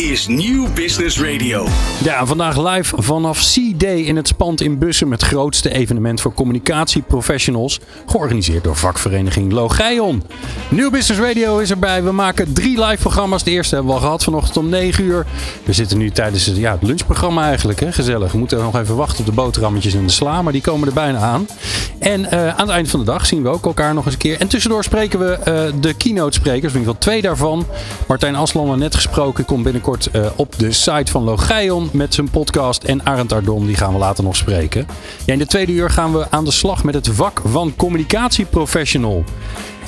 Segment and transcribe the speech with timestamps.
[0.00, 1.66] is Nieuw Business Radio.
[2.02, 5.10] Ja, vandaag live vanaf C-Day in het Spand in Bussen.
[5.10, 7.80] Het grootste evenement voor communicatieprofessionals.
[8.06, 10.22] Georganiseerd door vakvereniging Logeion.
[10.68, 12.02] Nieuw Business Radio is erbij.
[12.02, 13.44] We maken drie live programma's.
[13.44, 15.26] De eerste hebben we al gehad vanochtend om 9 uur.
[15.64, 17.80] We zitten nu tijdens het, ja, het lunchprogramma eigenlijk.
[17.80, 17.92] Hè?
[17.92, 18.32] Gezellig.
[18.32, 20.42] We moeten nog even wachten op de boterhammetjes en de sla.
[20.42, 21.48] Maar die komen er bijna aan.
[21.98, 24.20] En eh, aan het eind van de dag zien we ook elkaar nog eens een
[24.20, 24.40] keer.
[24.40, 26.72] En tussendoor spreken we uh, de keynote sprekers.
[26.72, 27.66] In ieder geval twee daarvan.
[28.06, 29.44] Martijn Aslander net gesproken.
[29.44, 32.84] Komt binnenkort uh, op de site van Logeion met zijn podcast.
[32.84, 34.86] En Arend Ardon, die gaan we later nog spreken.
[35.26, 39.24] Ja, in de tweede uur gaan we aan de slag met het vak van communicatieprofessional.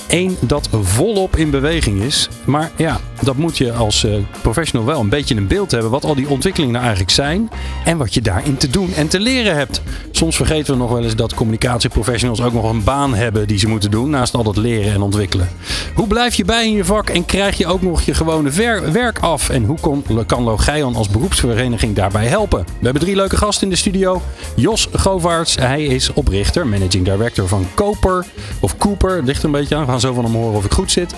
[0.08, 2.28] Eén dat volop in beweging is.
[2.44, 6.04] Maar ja, dat moet je als uh, professional wel een beetje een beeld hebben wat
[6.04, 7.50] al die ontwikkelingen nou eigenlijk zijn.
[7.84, 9.82] En wat je daarin te doen en te leren hebt.
[10.10, 13.68] Soms vergeten we nog wel eens dat communicatieprofessionals ook nog een baan hebben die ze
[13.68, 14.10] moeten doen.
[14.10, 15.48] Naast al dat leren en ontwikkelen.
[15.94, 18.50] Hoe blijf je bij in je vak en krijg je ook nog je gewone
[18.92, 19.48] werk af?
[19.48, 22.64] En hoe kon, kan Logeion als beroepsvereniging daarbij helpen?
[22.64, 24.22] We hebben drie leuke gasten in de studio.
[24.56, 28.26] Jos Govaerts, hij is oprichter, managing director van Koper.
[28.60, 29.81] Of Cooper, ligt een beetje aan.
[29.82, 31.14] We gaan zo van hem horen of ik goed zit.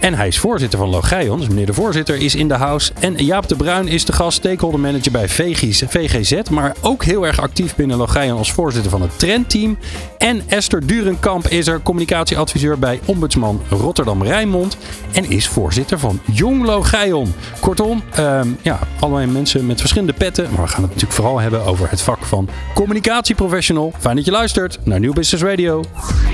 [0.00, 1.38] En hij is voorzitter van Logeion.
[1.38, 2.92] Dus meneer de voorzitter is in de house.
[2.98, 6.40] En Jaap de Bruin is de gast, stakeholder manager bij VGZ.
[6.50, 9.78] Maar ook heel erg actief binnen Logeion als voorzitter van het trendteam.
[10.18, 14.76] En Esther Durenkamp is er communicatieadviseur bij Ombudsman Rotterdam-Rijnmond.
[15.12, 17.34] En is voorzitter van Jong Logeion.
[17.60, 20.44] Kortom, um, ja, allerlei mensen met verschillende petten.
[20.52, 23.92] Maar we gaan het natuurlijk vooral hebben over het vak van communicatieprofessional.
[23.98, 25.84] Fijn dat je luistert naar Nieuw Business Radio.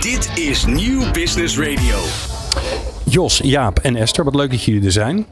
[0.00, 1.71] Dit is Nieuw Business Radio.
[3.04, 5.26] Jos, Jaap en Esther, wat leuk dat jullie er zijn.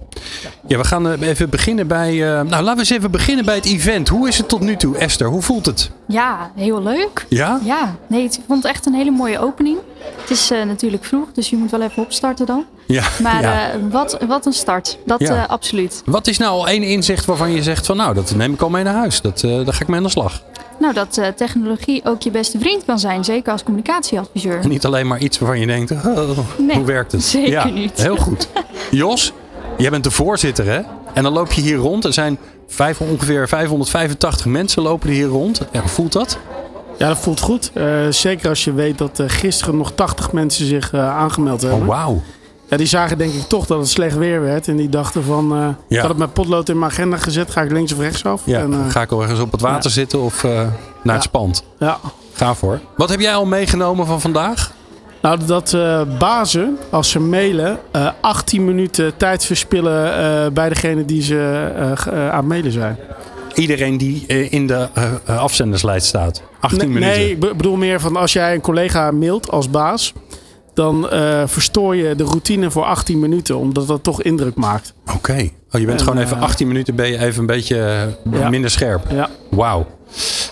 [0.66, 2.12] Ja, we gaan eh, even beginnen bij.
[2.12, 4.08] Uh, nou, laten we eens even beginnen bij het event.
[4.08, 5.26] Hoe is het tot nu toe, Esther?
[5.28, 5.90] Hoe voelt het?
[6.06, 7.26] Ja, heel leuk.
[7.28, 7.60] Ja?
[7.64, 9.78] Ja, nee, ik vond het echt een hele mooie opening.
[10.20, 12.64] Het is uh, natuurlijk vroeg, dus je moet wel even opstarten dan.
[12.86, 13.04] Ja.
[13.22, 13.70] Maar ja.
[13.90, 14.98] wat, wat een start.
[15.06, 15.44] Dat Ja.
[15.44, 16.02] absoluut.
[16.04, 18.70] Wat is nou al één inzicht waarvan je zegt van nou, dat neem ik al
[18.70, 19.20] mee naar huis.
[19.20, 20.42] Dat, daar ga ik mee aan de slag.
[20.80, 24.60] Nou, dat uh, technologie ook je beste vriend kan zijn, zeker als communicatieadviseur.
[24.60, 27.22] En niet alleen maar iets waarvan je denkt, oh, nee, hoe werkt het?
[27.22, 28.02] Zeker ja, niet.
[28.02, 28.48] Heel goed.
[28.90, 29.32] Jos,
[29.76, 30.80] jij bent de voorzitter hè?
[31.14, 32.04] En dan loop je hier rond.
[32.04, 35.60] Er zijn vijf, ongeveer 585 mensen lopen er hier rond.
[35.72, 36.38] Ja, hoe voelt dat?
[36.98, 37.70] Ja, dat voelt goed.
[37.74, 41.80] Uh, zeker als je weet dat uh, gisteren nog 80 mensen zich uh, aangemeld hebben.
[41.80, 42.22] Oh, wauw.
[42.70, 44.68] Ja, die zagen denk ik toch dat het slecht weer werd.
[44.68, 45.76] En die dachten van, uh, ja.
[45.88, 47.50] ik had het met potlood in mijn agenda gezet.
[47.50, 48.42] Ga ik links of rechts af?
[48.44, 49.90] Ja, en, uh, ga ik al ergens op het water ja.
[49.90, 50.70] zitten of uh, naar
[51.02, 51.12] ja.
[51.12, 51.64] het spand?
[51.78, 51.98] Ja.
[52.32, 52.80] Ga voor.
[52.96, 54.72] Wat heb jij al meegenomen van vandaag?
[55.22, 55.76] Nou, dat
[56.18, 61.70] bazen, als ze mailen, uh, 18 minuten tijd verspillen bij degene die ze
[62.14, 62.98] aan het mailen zijn.
[63.54, 64.88] Iedereen die in de
[65.26, 66.42] afzenderslijst staat.
[66.60, 67.18] 18 nee, minuten.
[67.18, 70.12] Nee, ik bedoel meer van als jij een collega mailt als baas
[70.74, 74.94] dan uh, verstoor je de routine voor 18 minuten, omdat dat toch indruk maakt.
[75.06, 75.16] Oké.
[75.16, 75.52] Okay.
[75.72, 78.48] Oh, je bent en, gewoon even 18 uh, minuten ben je even een beetje ja.
[78.48, 79.10] minder scherp.
[79.10, 79.30] Ja.
[79.50, 79.86] Wauw.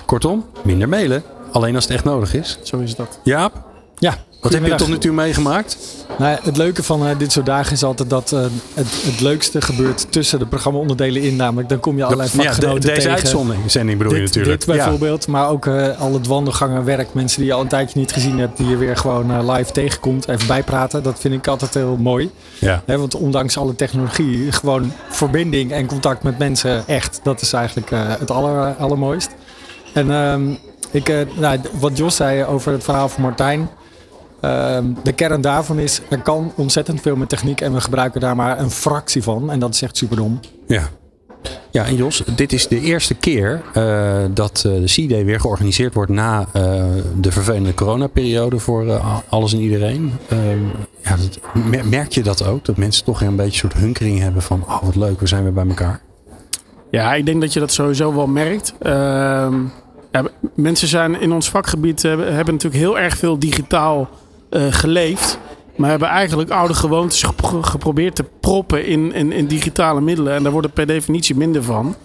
[0.07, 1.23] Kortom, minder mailen.
[1.53, 2.59] Alleen als het echt nodig is.
[2.63, 3.21] Zo is dat.
[3.23, 3.53] Jaap?
[3.97, 4.17] Ja.
[4.41, 5.79] Wat heb je tot nu toe meegemaakt?
[6.19, 8.41] Nou, het leuke van uh, dit soort dagen is altijd dat uh,
[8.75, 11.37] het, het leukste gebeurt tussen de programma-onderdelen in.
[11.37, 13.51] Namelijk, dan kom je allerlei vakgenoten ja, de, deze tegen.
[13.53, 14.67] uitzending bedoel dit, je natuurlijk.
[14.67, 15.33] Dit bijvoorbeeld, ja.
[15.33, 17.15] maar ook uh, al het wandelgangen werk.
[17.15, 20.29] Mensen die je al een tijdje niet gezien hebt, die je weer gewoon live tegenkomt.
[20.29, 22.31] Even bijpraten, dat vind ik altijd heel mooi.
[22.59, 22.83] Ja.
[22.87, 27.21] He, want ondanks alle technologie, gewoon verbinding en contact met mensen echt.
[27.23, 29.31] Dat is eigenlijk het aller, allermooist.
[29.95, 30.59] En um,
[30.91, 33.69] ik, nou, wat Jos zei over het verhaal van Martijn.
[34.45, 38.37] Uh, de kern daarvan is, er kan ontzettend veel met techniek en we gebruiken daar
[38.37, 39.51] maar een fractie van.
[39.51, 40.41] En dat is echt superdom.
[40.67, 40.89] Ja.
[41.71, 45.95] Ja, en Jos, dit is de eerste keer uh, dat uh, de C-Day weer georganiseerd
[45.95, 46.83] wordt na uh,
[47.21, 50.13] de vervelende coronaperiode voor alles en iedereen.
[50.29, 50.65] Ehm,
[51.03, 51.39] ja, dat,
[51.85, 52.65] merk je dat ook?
[52.65, 55.43] Dat mensen toch een beetje een soort hunkering hebben van, oh wat leuk, we zijn
[55.43, 56.01] weer bij elkaar.
[56.91, 58.75] Ja, ik denk dat je dat sowieso wel merkt.
[58.79, 59.55] Ehm,
[60.13, 60.25] ja,
[60.55, 65.39] mensen zijn in ons vakgebied hebben, hebben natuurlijk heel erg veel digitaal uh, geleefd.
[65.77, 70.35] Maar hebben eigenlijk oude gewoontes gepro geprobeerd te proppen in, in, in, digitale middelen.
[70.35, 71.97] En daar wordt per definitie minder van.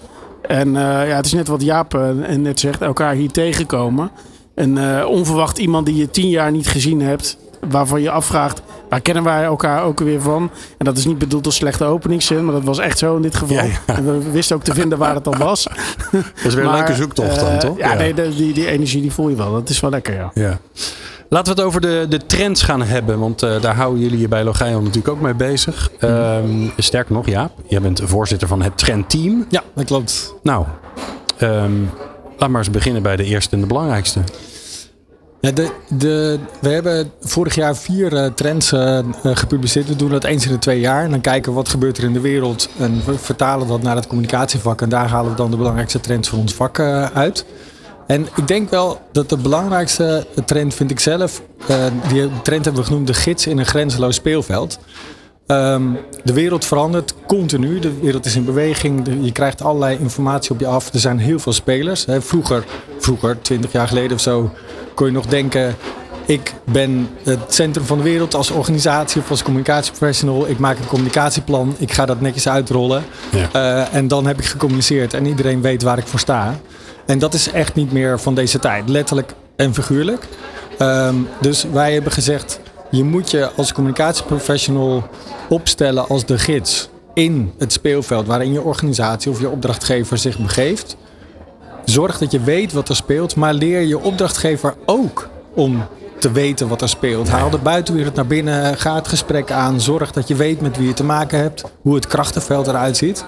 [0.42, 0.74] En uh,
[1.08, 4.12] ja, het is net wat Jaap uh, net zegt, elkaar hier tegenkomen.
[4.56, 7.38] En uh, onverwacht iemand die je tien jaar niet gezien hebt,
[7.70, 10.52] waarvan je afvraagt, waar kennen wij elkaar ook weer van?
[10.78, 13.36] En dat is niet bedoeld als slechte openingszin, maar dat was echt zo in dit
[13.36, 13.56] geval.
[13.56, 13.96] Ja, ja.
[13.96, 15.64] En we wisten ook te vinden waar het al was.
[16.12, 17.78] Dat is weer maar, een leuke zoektocht dan, toch?
[17.78, 17.98] Ja, ja.
[17.98, 19.52] Nee, de, die, die energie die voel je wel.
[19.52, 20.32] Dat is wel lekker, ja.
[20.34, 20.60] ja.
[21.34, 23.20] Laten we het over de, de trends gaan hebben.
[23.20, 25.92] Want uh, daar houden jullie je bij Logeion natuurlijk ook mee bezig.
[26.02, 29.46] Um, sterker nog, ja, jij bent voorzitter van het trendteam.
[29.50, 30.34] Ja, dat klopt.
[30.44, 30.66] Nou,
[31.42, 31.90] um,
[32.38, 34.20] laat maar eens beginnen bij de eerste en de belangrijkste.
[35.40, 39.88] Ja, de, de, we hebben vorig jaar vier uh, trends uh, gepubliceerd.
[39.88, 41.04] We doen dat eens in de twee jaar.
[41.04, 42.70] En dan kijken we wat gebeurt er in de wereld.
[42.78, 44.82] En we vertalen dat naar het communicatievak.
[44.82, 46.80] En daar halen we dan de belangrijkste trends voor ons vak
[47.14, 47.46] uit.
[48.08, 51.42] En ik denk wel dat de belangrijkste trend vind ik zelf...
[52.08, 54.80] die trend hebben we genoemd de gids in een grenzeloos speelveld.
[55.48, 57.80] Um, de wereld verandert continu.
[57.80, 59.08] De wereld is in beweging.
[59.22, 60.94] Je krijgt allerlei informatie op je af.
[60.94, 62.06] Er zijn heel veel spelers.
[62.10, 62.66] Vroeger,
[63.00, 64.52] vroeger, 20 jaar geleden of zo,
[64.94, 65.76] kon je nog denken.
[66.26, 70.50] Ik ben het centrum van de wereld als organisatie of als communicatieprofessional.
[70.50, 71.76] Ik maak een communicatieplan.
[71.78, 73.04] Ik ga dat netjes uitrollen.
[73.32, 73.50] Ja.
[73.56, 75.14] Uh, en dan heb ik gecommuniceerd.
[75.14, 76.60] En iedereen weet waar ik voor sta.
[77.06, 78.90] En dat is echt niet meer van deze tijd.
[78.90, 80.28] Letterlijk en figuurlijk.
[80.80, 82.60] Um, dus wij hebben gezegd
[82.92, 85.08] je moet je als communicatieprofessional
[85.50, 90.96] opstellen als de gids in het speelveld waarin je organisatie of je opdrachtgever zich begeeft.
[91.86, 95.86] Zorg dat je weet wat er speelt, maar leer je opdrachtgever ook om
[96.24, 97.30] te weten wat er speelt.
[97.30, 100.88] Haal de buitenwereld naar binnen, ga het gesprek aan, zorg dat je weet met wie
[100.88, 103.26] je te maken hebt, hoe het krachtenveld eruit ziet.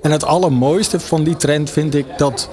[0.00, 2.48] En het allermooiste van die trend vind ik dat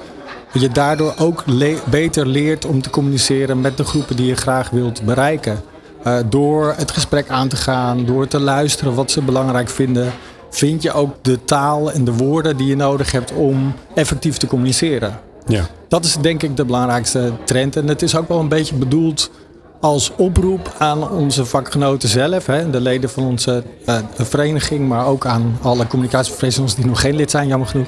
[0.53, 1.43] je daardoor ook
[1.89, 5.61] beter leert om te communiceren met de groepen die je graag wilt bereiken.
[6.07, 10.11] Uh, door het gesprek aan te gaan, door te luisteren wat ze belangrijk vinden,
[10.49, 14.47] vind je ook de taal en de woorden die je nodig hebt om effectief te
[14.47, 15.19] communiceren.
[15.47, 15.67] Ja.
[15.87, 17.75] Dat is denk ik de belangrijkste trend.
[17.75, 19.31] En het is ook wel een beetje bedoeld
[19.79, 25.25] als oproep aan onze vakgenoten zelf, hè, de leden van onze uh, vereniging, maar ook
[25.25, 27.87] aan alle communicatieprofessionals die nog geen lid zijn, jammer genoeg.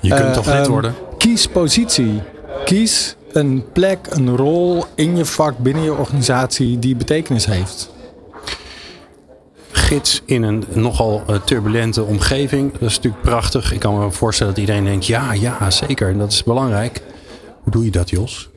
[0.00, 0.94] Je kunt uh, toch lid worden?
[1.18, 2.22] Kies positie.
[2.64, 7.90] Kies een plek, een rol in je vak, binnen je organisatie die betekenis heeft?
[9.70, 12.72] Gids in een nogal eh, turbulente omgeving.
[12.72, 13.72] Dat is natuurlijk prachtig.
[13.72, 16.08] Ik kan me voorstellen dat iedereen denkt: ja, ja, zeker.
[16.08, 17.02] En dat is belangrijk.
[17.62, 18.48] Hoe doe je dat, Jos?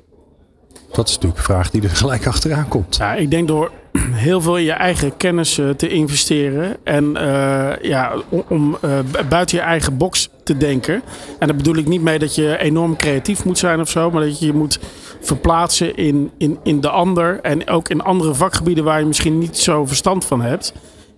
[0.91, 2.95] Dat is natuurlijk een vraag die er gelijk achteraan komt.
[2.95, 3.71] Ja, ik denk door
[4.27, 6.77] heel veel in je eigen kennis eh, te investeren.
[6.83, 8.13] En uh, ja,
[8.47, 8.99] om, uh,
[9.29, 11.01] buiten je eigen box te denken.
[11.39, 14.11] En daar bedoel ik niet mee dat je enorm creatief moet zijn of zo.
[14.11, 14.79] Maar dat je je moet
[15.21, 17.39] verplaatsen in, in, in de ander.
[17.41, 20.73] En ook in andere vakgebieden waar je misschien niet zo verstand van hebt.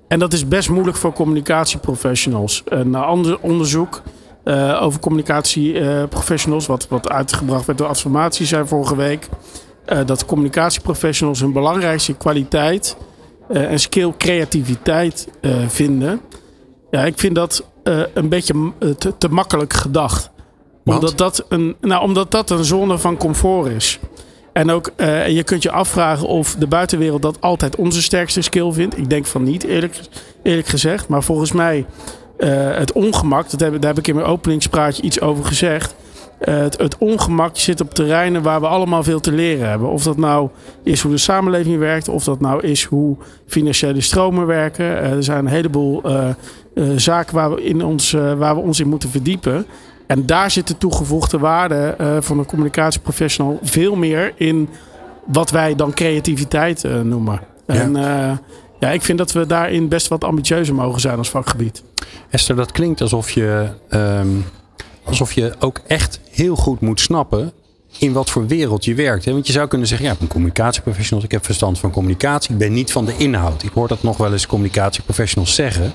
[0.08, 2.62] En dat is best moeilijk voor communicatieprofessionals.
[2.66, 4.02] Een ander onderzoek
[4.44, 9.28] uh, over communicatieprofessionals, wat, wat uitgebracht werd door Adformatie, zei vorige week.
[9.88, 12.98] Uh, dat communicatieprofessionals hun belangrijkste kwaliteit
[13.52, 15.28] uh, en skill creativiteit
[15.68, 16.22] vinden.
[16.92, 17.66] Ja, ik vind dat
[18.14, 20.30] een beetje te, te, makkelijk gedacht.
[20.86, 24.00] Omdat dat, een, nou, omdat dat een zone van comfort is.
[24.54, 28.72] En ook, uh, je kunt je afvragen of de buitenwereld dat altijd onze sterkste skill
[28.72, 28.98] vindt.
[28.98, 30.00] Ik denk van niet, eerlijk,
[30.44, 31.08] eerlijk gezegd.
[31.08, 31.86] Maar volgens mij
[32.48, 35.96] het ongemak, dat heb, daar heb ik in mijn openingspraatje iets over gezegd.
[36.42, 39.90] Uh, het, het, ongemak zit op terreinen waar we allemaal veel te leren hebben.
[39.90, 40.50] Of dat nou
[40.84, 43.18] is hoe de samenleving werkt, of dat nou is hoe
[43.48, 44.86] financiële stromen werken.
[44.86, 46.04] Uh, er zijn een heleboel
[46.96, 49.66] zaken waar we, in ons, waar we ons in moeten verdiepen.
[50.08, 54.70] En daar zit de toegevoegde waarde van een communicatieprofessional veel meer in
[55.26, 57.40] wat wij dan creativiteit noemen.
[57.68, 57.74] Ja.
[57.74, 57.96] En
[58.82, 61.84] ja, ik vind dat we daarin best wat ambitieuzer mogen zijn als vakgebied.
[62.30, 64.46] Esther, dat klinkt alsof je, um,
[65.04, 67.52] alsof je ook echt heel goed moet snappen
[67.98, 69.26] in wat voor wereld je werkt.
[69.26, 72.58] Want je zou kunnen zeggen, ja, ik ben communicatieprofessional, ik heb verstand van communicatie, ik
[72.58, 73.64] ben niet van de inhoud.
[73.64, 75.94] Ik hoor dat nog wel eens communicatieprofessionals zeggen.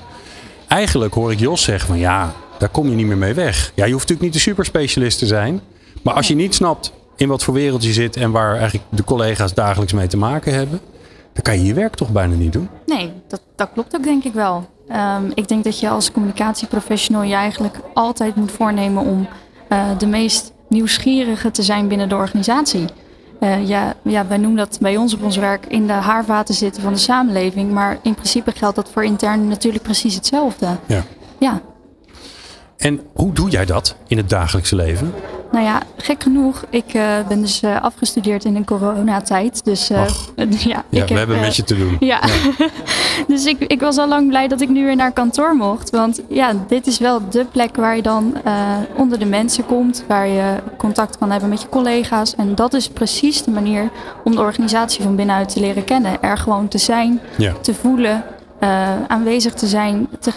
[0.67, 3.71] Eigenlijk hoor ik Jos zeggen van ja, daar kom je niet meer mee weg.
[3.75, 5.61] Ja, je hoeft natuurlijk niet de superspecialist te zijn.
[6.01, 9.03] Maar als je niet snapt in wat voor wereld je zit en waar eigenlijk de
[9.03, 10.81] collega's dagelijks mee te maken hebben,
[11.37, 12.69] dan kan je je werk toch bijna niet doen?
[12.85, 14.69] Nee, dat, dat klopt ook denk ik wel.
[14.91, 19.27] Um, ik denk dat je als communicatieprofessional je eigenlijk altijd moet voornemen om
[19.69, 22.85] uh, de meest nieuwsgierige te zijn binnen de organisatie.
[23.39, 26.83] Uh, ja, ja, wij noemen dat bij ons op ons werk in de haarvaten zitten
[26.83, 27.71] van de samenleving.
[27.71, 30.67] Maar in principe geldt dat voor intern natuurlijk precies hetzelfde.
[30.85, 31.03] Ja.
[31.37, 31.61] ja.
[32.77, 35.13] En hoe doe jij dat in het dagelijkse leven?
[35.51, 36.63] Nou ja, gek genoeg.
[36.69, 39.65] Ik uh, ben dus uh, afgestudeerd in de coronatijd.
[39.65, 40.05] Dus uh,
[40.49, 41.97] ja, ja we hebben met je te doen.
[42.07, 42.21] Ja,
[42.57, 42.67] ja.
[43.33, 45.89] dus ik, ik was al lang blij dat ik nu weer naar kantoor mocht.
[45.89, 48.33] Want ja, dit is wel de plek waar je dan
[48.95, 50.03] onder de mensen komt.
[50.07, 52.35] Waar je contact kan hebben met je collega's.
[52.35, 53.89] En dat is precies de manier
[54.23, 56.21] om de organisatie van binnenuit te leren kennen.
[56.21, 57.53] Er gewoon te zijn, ja.
[57.61, 58.23] te voelen,
[59.07, 60.31] aanwezig te zijn, te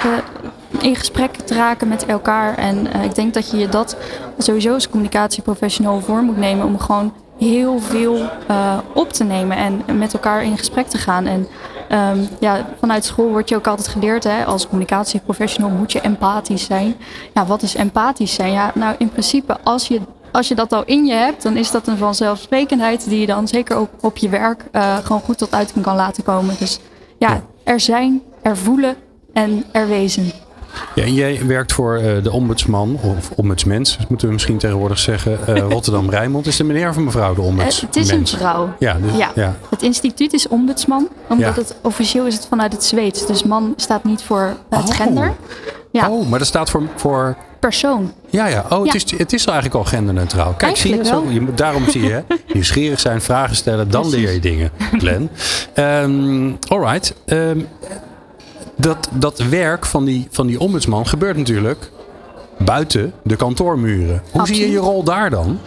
[0.82, 2.54] in gesprek te raken met elkaar.
[2.54, 3.96] En uh, ik denk dat je je dat
[4.38, 8.16] sowieso als communicatieprofessional voor moet nemen om gewoon heel veel
[8.50, 11.26] uh, op te nemen en met elkaar in gesprek te gaan.
[11.26, 11.46] En
[11.92, 16.64] um, ja, vanuit school wordt je ook altijd geleerd, hè, als communicatieprofessional moet je empathisch
[16.64, 16.94] zijn.
[17.34, 18.52] Ja, wat is empathisch zijn?
[18.52, 20.00] Ja, nou in principe als je
[20.32, 23.48] als je dat al in je hebt, dan is dat een vanzelfsprekendheid die je dan
[23.48, 26.54] zeker ook op je werk uh, gewoon goed tot uiting kan laten komen.
[26.58, 26.80] Dus
[27.18, 28.96] ja, ja, er zijn, er voelen
[29.32, 30.32] en er wezen.
[30.94, 35.38] Ja, en jij werkt voor uh, de ombudsman, of ombudsmens, moeten we misschien tegenwoordig zeggen,
[35.48, 36.46] uh, Rotterdam-Rijnmond.
[36.46, 37.88] Is de meneer of mevrouw de ombudsman?
[37.90, 38.74] Uh, het is een vrouw.
[38.78, 39.30] Ja, dus, ja.
[39.34, 39.56] ja.
[39.70, 43.26] Het instituut is ombudsman, omdat het officieel is het vanuit het Zweeds.
[43.26, 44.94] Dus man staat niet voor het Oh.
[44.96, 45.32] gender.
[45.92, 46.82] Ja, Oh, maar dat staat voor...
[46.96, 48.12] voor persoon.
[48.30, 48.64] ja, ja.
[48.68, 48.84] Oh.
[48.84, 50.52] Het, is, het is eigenlijk al genderneutraal.
[50.52, 52.20] Kijk, zie je, zo, je daarom zie je, hè,
[52.54, 54.20] nieuwsgierig zijn, vragen stellen, dan Precies.
[54.20, 55.30] leer je dingen, Glenn.
[55.74, 57.14] Ehm alright.
[57.26, 57.58] Ehm,
[58.80, 61.90] dat, dat werk van die, van die ombudsman gebeurt natuurlijk
[62.58, 64.22] buiten de kantoormuren.
[64.30, 65.58] Hoe zie je je rol daar dan?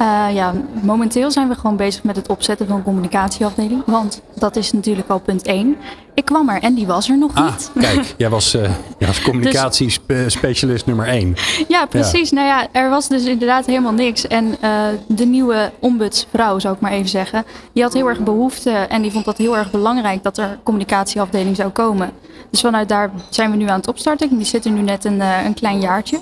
[0.00, 0.52] Eh, ja,
[0.82, 3.82] momenteel zijn we gewoon bezig met het opzetten van een communicatieafdeling.
[3.86, 5.76] Want dat is natuurlijk al punt 1.
[6.14, 7.70] Ik kwam er en die was er nog Ah, niet.
[7.80, 11.34] kijk, jij was, eh jij was communicatiespecialist nummer 1.
[11.68, 12.30] Ja, precies.
[12.30, 14.26] Nou ja, er was dus inderdaad helemaal niks.
[14.26, 18.70] En eh, de nieuwe ombudsvrouw, zou ik maar even zeggen, die had heel erg behoefte
[18.70, 22.10] en die vond dat heel erg belangrijk dat er communicatieafdeling zou komen.
[22.50, 24.28] Dus vanuit daar zijn we nu aan het opstarten.
[24.36, 26.20] Die zitten nu net een, een klein jaartje.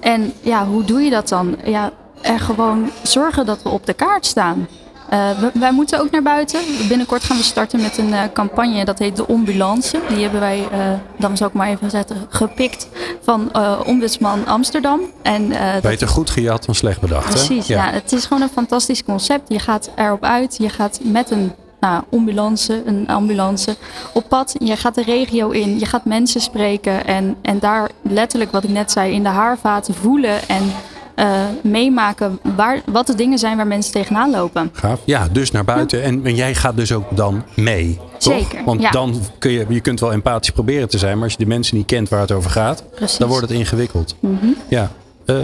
[0.00, 1.56] En ja, hoe doe je dat dan?
[1.64, 1.90] Ja,
[2.24, 4.66] er gewoon zorgen dat we op de kaart staan.
[5.08, 6.60] Eh, wij moeten ook naar buiten.
[6.88, 10.00] Binnenkort gaan we starten met een eh, campagne dat heet de Ambulance.
[10.08, 10.78] Die hebben wij, eh,
[11.18, 12.88] dan zal ik maar even zetten, gepikt
[13.22, 13.50] van
[13.86, 15.00] Ombudsman Amsterdam.
[15.22, 15.52] En,
[15.82, 17.24] Beter goed gejat dan slecht bedacht.
[17.24, 17.30] hè?
[17.30, 17.90] Precies, ja.
[17.90, 19.48] Het is gewoon een fantastisch concept.
[19.48, 20.56] Je gaat erop uit.
[20.58, 23.76] Je gaat met een nou, ambulance, een ambulance
[24.12, 24.54] op pad.
[24.58, 25.78] Je gaat de regio in.
[25.78, 27.06] Je gaat mensen spreken.
[27.06, 30.72] En, en daar letterlijk, wat ik net zei, in de haarvaten voelen en
[31.14, 34.70] eh, meemaken waar, wat de dingen zijn waar mensen tegenaan lopen.
[34.72, 35.00] Gaaf.
[35.04, 36.02] Ja, dus naar buiten.
[36.02, 37.98] En, en jij gaat dus ook dan mee.
[38.18, 38.32] toch?
[38.32, 38.90] Zeker, Want ja.
[38.90, 41.76] dan kun je, je kunt wel empathisch proberen te zijn, maar als je de mensen
[41.76, 43.18] niet kent waar het over gaat, Precies.
[43.18, 44.14] dan wordt het ingewikkeld.
[44.20, 44.46] Mhm.
[44.68, 44.90] Ja.
[45.24, 45.36] Eh,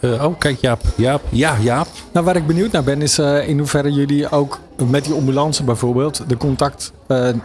[0.00, 0.80] eh, oh, kijk, Jaap.
[0.96, 1.22] Jaap.
[1.28, 1.86] Ja, Jaap.
[2.12, 4.58] Nou, waar ik benieuwd naar ben, is eh, in hoeverre jullie ook
[4.90, 7.36] met die ambulance bijvoorbeeld de contact eh, eh,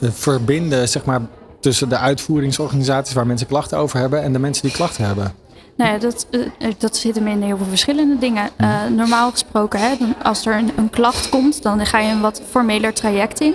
[0.00, 1.20] verbinden, zeg maar,
[1.60, 5.32] tussen de uitvoeringsorganisaties waar mensen klachten over hebben en de mensen die klachten hebben.
[5.80, 8.48] Nou ja, dat, eh, eh, dat zit hem in heel veel verschillende dingen.
[8.56, 12.42] Eh, normaal gesproken, hè, als er een, een klacht komt, dan ga je een wat
[12.50, 13.54] formeler traject in.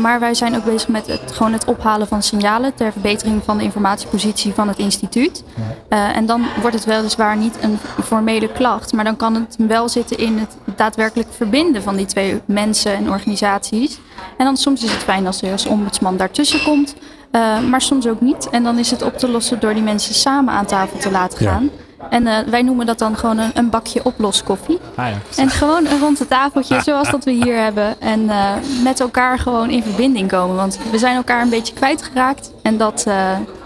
[0.00, 3.58] Maar wij zijn ook bezig met het, gewoon het ophalen van signalen ter verbetering van
[3.58, 5.44] de informatiepositie van het instituut.
[5.88, 10.18] En dan wordt het weliswaar niet een formele klacht, maar dan kan het wel zitten
[10.18, 13.98] in het daadwerkelijk verbinden van die twee mensen en organisaties.
[14.36, 16.94] En dan soms is het fijn als er als ombudsman daartussen komt,
[17.34, 18.48] eh, maar soms ook niet.
[18.50, 21.44] En dan is het op te lossen door die mensen samen aan tafel te laten
[21.44, 21.50] Ja.
[21.50, 21.70] gaan.
[22.10, 24.78] En eh, wij noemen dat dan gewoon een, een bakje oploskoffie.
[24.94, 25.18] Ah, ja.
[25.42, 28.00] En gewoon een rond het tafeltje, zoals dat we hier hebben.
[28.00, 28.52] En eh,
[28.84, 30.56] met elkaar gewoon in verbinding komen.
[30.56, 32.50] Want we zijn elkaar een beetje kwijtgeraakt.
[32.62, 33.04] En dat,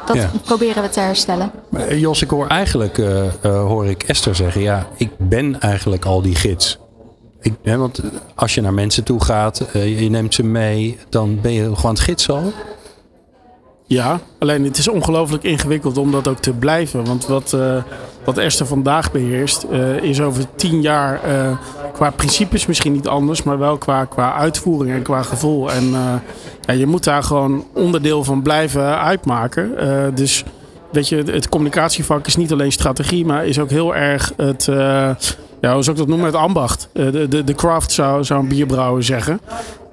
[0.07, 0.31] dat Ja.
[0.45, 1.51] proberen we te herstellen.
[1.69, 3.03] Maar, Jos, ik hoor eigenlijk,
[3.43, 6.79] hoor ik Esther zeggen, ja, ik ben eigenlijk al die gids.
[7.41, 8.01] Ik, hè, want
[8.35, 12.01] als je naar mensen toe gaat, je neemt ze mee, dan ben je gewoon het
[12.01, 12.53] gids al.
[13.89, 17.05] Ja, alleen het is ongelooflijk ingewikkeld om dat ook te blijven.
[17.05, 17.83] Want wat, eh,
[18.25, 21.59] wat Esther vandaag beheerst, eh, is over tien jaar eh,
[21.93, 25.73] qua principes misschien niet anders, maar wel qua, qua uitvoering en qua gevoel.
[25.73, 25.91] En
[26.61, 29.75] ja, je moet daar gewoon onderdeel van blijven uitmaken.
[30.15, 30.45] Dus
[30.93, 34.65] weet je, het, communicatievak is niet alleen strategie, maar is ook heel erg het.
[35.61, 36.27] ja, hoe zou ik dat noemen?
[36.27, 36.89] Het ambacht.
[36.93, 39.41] De, de, de craft zou, zou een bierbrouwer zeggen.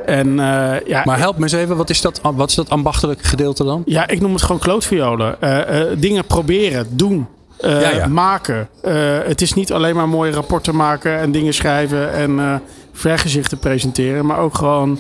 [0.06, 3.24] En eh, ja, Maar help me eens even, wat is dat, wat is dat ambachtelijke
[3.24, 3.82] gedeelte dan?
[3.86, 5.42] ja, ik noem het gewoon klootviolen.
[5.42, 7.28] Eh, eh, dingen proberen, doen,
[7.62, 8.08] Ja, ja.
[8.08, 8.68] maken.
[9.26, 12.56] Het is niet alleen maar mooie rapporten maken en dingen schrijven en eh
[12.94, 15.00] vergezichten presenteren, maar ook gewoon.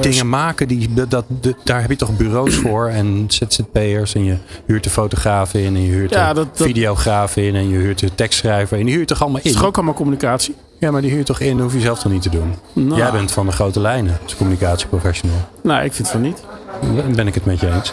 [0.00, 1.24] Dingen maken, die, dat,
[1.64, 5.82] daar heb je toch bureaus voor en ZZP'ers en je huurt de fotografen in en
[5.82, 9.20] je huurt Ja, de dat- videografen in en je huurt de tekstschrijver en je toch
[9.20, 9.58] allemaal Het is in?
[9.58, 10.54] toch ook allemaal communicatie?
[10.78, 12.54] Ja, maar die huur je toch in, dat hoef je zelf toch niet te doen?
[12.72, 15.36] Nou, Jij bent van de grote lijnen als communicatieprofessional.
[15.62, 16.42] Nou, ik vind van niet.
[16.80, 17.92] Dan ben ik het met je eens.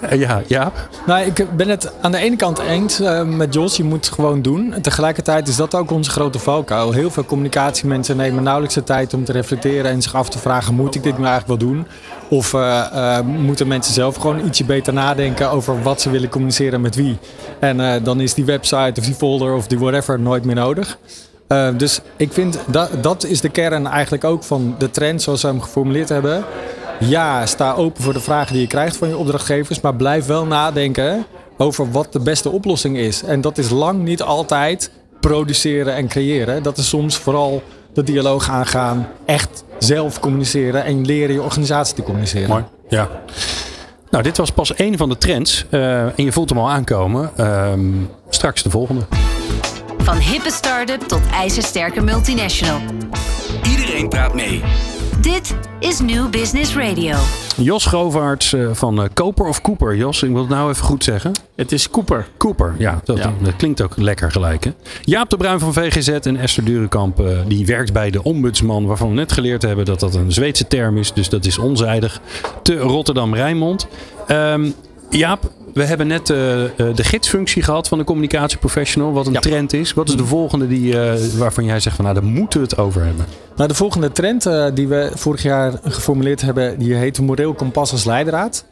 [0.00, 0.88] Eh, ja, Jaap?
[1.06, 3.76] Nou, ik ben het aan de ene kant eens eh, met Jos.
[3.76, 4.72] Je moet het gewoon doen.
[4.72, 6.92] En tegelijkertijd is dat ook onze grote valkuil.
[6.92, 10.74] Heel veel communicatiemensen nemen nauwelijks de tijd om te reflecteren en zich af te vragen:
[10.74, 11.86] moet ik dit nou eigenlijk wel doen?
[12.28, 16.80] Of eh, eh, moeten mensen zelf gewoon ietsje beter nadenken over wat ze willen communiceren
[16.80, 17.18] met wie?
[17.58, 20.98] En eh, dan is die website of die folder of die whatever nooit meer nodig.
[21.48, 25.42] Eh, dus ik vind dat, dat is de kern eigenlijk ook van de trend zoals
[25.42, 26.44] we hem geformuleerd hebben.
[27.00, 30.46] Ja, sta open voor de vragen die je krijgt van je opdrachtgevers, maar blijf wel
[30.46, 31.26] nadenken
[31.56, 33.22] over wat de beste oplossing is.
[33.22, 36.62] En dat is lang niet altijd produceren en creëren.
[36.62, 37.62] Dat is soms vooral
[37.94, 42.48] de dialoog aangaan, echt zelf communiceren en leren je organisatie te communiceren.
[42.48, 42.64] Mooi.
[42.88, 43.08] Ja.
[44.10, 45.66] Nou, dit was pas één van de trends.
[45.70, 47.30] eh, en je voelt hem al aankomen.
[47.36, 47.90] Ehm,
[48.28, 49.00] straks de volgende.
[50.06, 52.80] Van hippe start-up tot ijzersterke multinational.
[53.70, 54.62] Iedereen praat mee.
[55.20, 57.16] Dit is New Business Radio.
[57.56, 59.96] Jos Govaerts eh, van eh, Koper of Cooper.
[59.96, 61.32] Jos, ik wil het nou even goed zeggen.
[61.56, 62.26] Het is Cooper.
[62.36, 63.32] Cooper, ja dat, Ja.
[63.42, 64.64] dat klinkt ook lekker gelijk.
[64.64, 64.70] Hè?
[65.02, 69.08] Jaap de Bruin van VGZ en Esther Durenkamp, eh, die werkt bij de ombudsman, waarvan
[69.08, 71.12] we net geleerd hebben dat dat een Zweedse term is.
[71.12, 72.20] Dus dat is onzijdig.
[72.62, 73.86] Te Rotterdam-Rijnmond.
[74.26, 74.70] Ehm,
[75.10, 79.40] Jaap, we hebben net eh, eh, de gidsfunctie gehad van de communicatieprofessional, wat een Ja.
[79.40, 79.92] trend is.
[79.92, 82.78] Wat is de volgende die, eh, waarvan jij zegt van nou, daar moeten we het
[82.78, 83.26] over hebben?
[83.56, 88.04] Nou, de volgende trend die we vorig jaar geformuleerd hebben, die heet moreel kompas als
[88.04, 88.64] leidraad.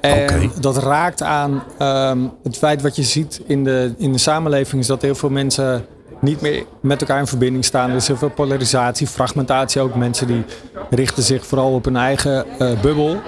[0.00, 4.80] En dat raakt aan ehm, het feit wat je ziet in de, in de samenleving,
[4.80, 5.84] is dat heel veel mensen
[6.20, 7.90] niet meer met elkaar in verbinding staan.
[7.90, 9.94] Er is heel veel polarisatie, fragmentatie ook.
[9.94, 10.44] Mensen die
[10.90, 12.44] richten zich vooral op hun eigen
[12.82, 13.20] bubbel.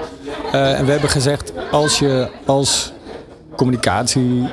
[0.53, 2.92] En we hebben gezegd, als je als
[3.57, 4.49] communicatie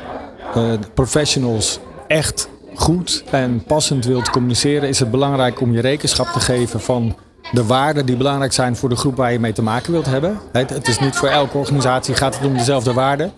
[0.55, 6.39] eh, professionals echt goed en passend wilt communiceren, is het belangrijk om je rekenschap te
[6.39, 7.15] geven van
[7.51, 10.39] de waarden die belangrijk zijn voor de groep waar je mee te maken wilt hebben.
[10.51, 13.33] Het, het is niet voor elke organisatie gaat het om dezelfde waarden.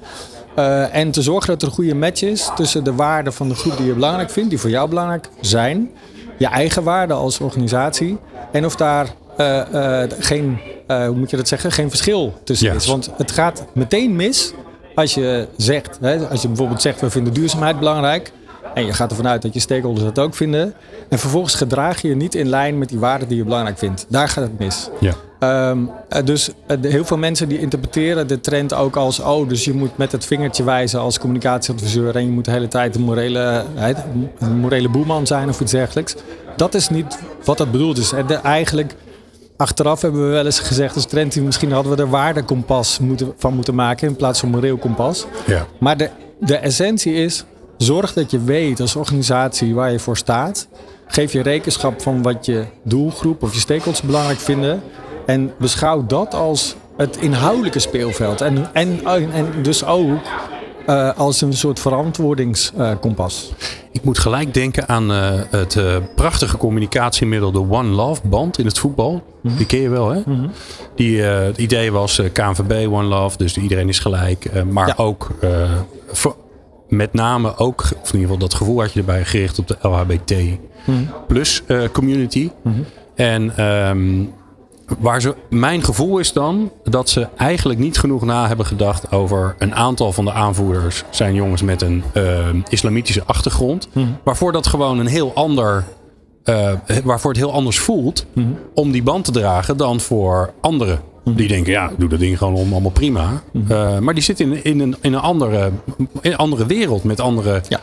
[0.56, 3.56] Eh, en te zorgen dat er een goede match is tussen de waarden van de
[3.56, 5.92] groep die je belangrijk vindt, die voor jou belangrijk zijn,
[6.38, 8.18] je eigen waarden als organisatie,
[8.52, 12.86] en of daar eh, geen, hoe moet je dat zeggen, geen verschil tussen is.
[12.86, 14.54] Want het gaat meteen mis
[14.96, 18.32] als je zegt, hè, als je bijvoorbeeld zegt we vinden duurzaamheid belangrijk.
[18.74, 20.74] En je gaat ervan uit dat je stakeholders dat ook vinden.
[21.10, 24.06] En vervolgens gedraag je je niet in lijn met die waarden die je belangrijk vindt.
[24.10, 24.90] Daar gaat het mis.
[25.00, 25.14] Ja.
[25.40, 25.80] Ehm,
[26.10, 29.20] eh, dus eh, heel veel mensen die interpreteren de trend ook als...
[29.20, 32.16] oh, dus je moet met het vingertje wijzen als communicatieadviseur...
[32.16, 33.64] en je moet de hele tijd een morele,
[34.40, 36.16] een morele boeman zijn of iets dergelijks.
[36.56, 38.12] Dat is niet wat dat bedoeld is.
[38.12, 38.96] En de- eigenlijk,
[39.62, 41.36] achteraf hebben we wel eens gezegd als trend...
[41.36, 44.08] misschien hadden we er waardekompas moeten, van moeten maken...
[44.08, 45.26] in plaats van moreel kompas.
[45.46, 45.68] Ja.
[45.80, 47.46] Maar de, de essentie is,
[47.78, 50.68] zorg dat je weet als organisatie waar je voor staat.
[51.08, 54.82] Geef je rekenschap van wat je doelgroep of je stakeholders belangrijk vinden.
[55.26, 58.42] En beschouw dat als het inhoudelijke speelveld.
[58.42, 60.20] En, en, en dus ook
[60.92, 63.52] eh, als een soort verantwoordingskompas.
[63.92, 68.66] Ik moet gelijk denken aan eh, het eh, prachtige communicatiemiddel, de One Love band in
[68.66, 69.24] het voetbal.
[69.42, 70.22] Die ken je wel, hè?
[70.96, 74.64] Die, eh, het idee was KNVB, One Love, dus iedereen is gelijk.
[74.70, 74.94] maar Ja.
[74.98, 75.30] ook,
[76.12, 76.36] voor-
[76.88, 79.78] met name ook, of in ieder geval dat gevoel had je erbij gericht op de
[79.82, 80.34] LHBT
[81.28, 82.50] plus eh, community.
[83.16, 84.24] En ehm,
[85.00, 89.56] waar ze, mijn gevoel is dan dat ze eigenlijk niet genoeg na hebben gedacht over
[89.58, 92.24] een aantal van de aanvoerders zijn jongens met een eh,
[92.70, 93.88] islamitische achtergrond.
[94.24, 95.84] Waarvoor dat gewoon een heel ander.
[96.44, 96.72] eh,
[97.04, 98.26] waarvoor het heel anders voelt
[98.74, 101.00] om die band te dragen dan voor anderen.
[101.24, 103.42] Die denken, ja, doe dat ding gewoon om, allemaal prima.
[103.68, 105.72] Eh, maar die zitten in, in, een, in, een andere,
[106.22, 107.80] in een andere wereld met, andere, Ja.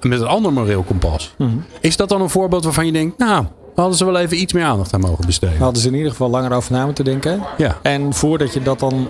[0.00, 1.34] met een ander moreel kompas.
[1.80, 3.44] Is dat dan een voorbeeld waarvan je denkt, nou,
[3.76, 5.58] hadden ze wel even iets meer aandacht aan mogen besteden?
[5.58, 7.40] Hadden ze in ieder geval langer over na moeten denken.
[7.56, 7.76] Ja.
[7.82, 9.08] En voordat je dat dan.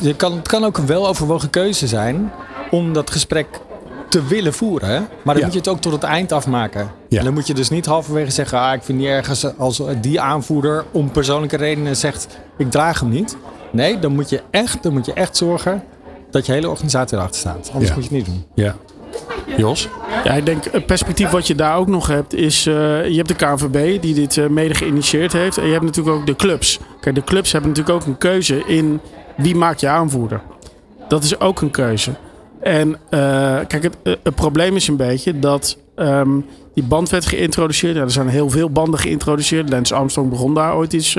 [0.00, 2.32] Je, kan, het kan ook een weloverwogen keuze zijn
[2.70, 3.46] om dat gesprek
[4.08, 5.08] te willen voeren.
[5.22, 5.42] Maar dan Ja.
[5.44, 6.90] moet je het ook tot het eind afmaken.
[7.08, 7.18] Ja.
[7.18, 10.20] En dan moet je dus niet halverwege zeggen: ah, ik vind niet ergens als die
[10.20, 12.26] aanvoerder om persoonlijke redenen zegt:
[12.58, 13.36] ik draag hem niet.
[13.72, 15.82] Nee, dan moet je echt, dan moet je echt zorgen
[16.30, 17.70] dat je hele organisatie erachter staat.
[17.72, 17.94] Anders Ja.
[17.96, 18.44] moet je het niet doen.
[18.54, 18.74] Ja.
[19.56, 19.88] Jos?
[20.24, 22.66] Ja, ik denk het perspectief wat je daar ook nog hebt is...
[22.66, 22.74] eh,
[23.08, 25.58] je hebt de KNVB die dit eh, mede geïnitieerd heeft.
[25.58, 26.78] En je hebt natuurlijk ook de clubs.
[27.00, 29.00] Kijk, de clubs hebben natuurlijk ook een keuze in
[29.36, 30.40] wie maakt je aanvoerder.
[31.08, 32.10] Dat is ook een keuze.
[32.60, 36.40] En eh, kijk, het, probleem is een beetje dat ehm,
[36.74, 37.96] die band werd geïntroduceerd.
[37.96, 39.70] Er zijn heel veel banden geïntroduceerd.
[39.70, 41.16] Lance Armstrong begon daar ooit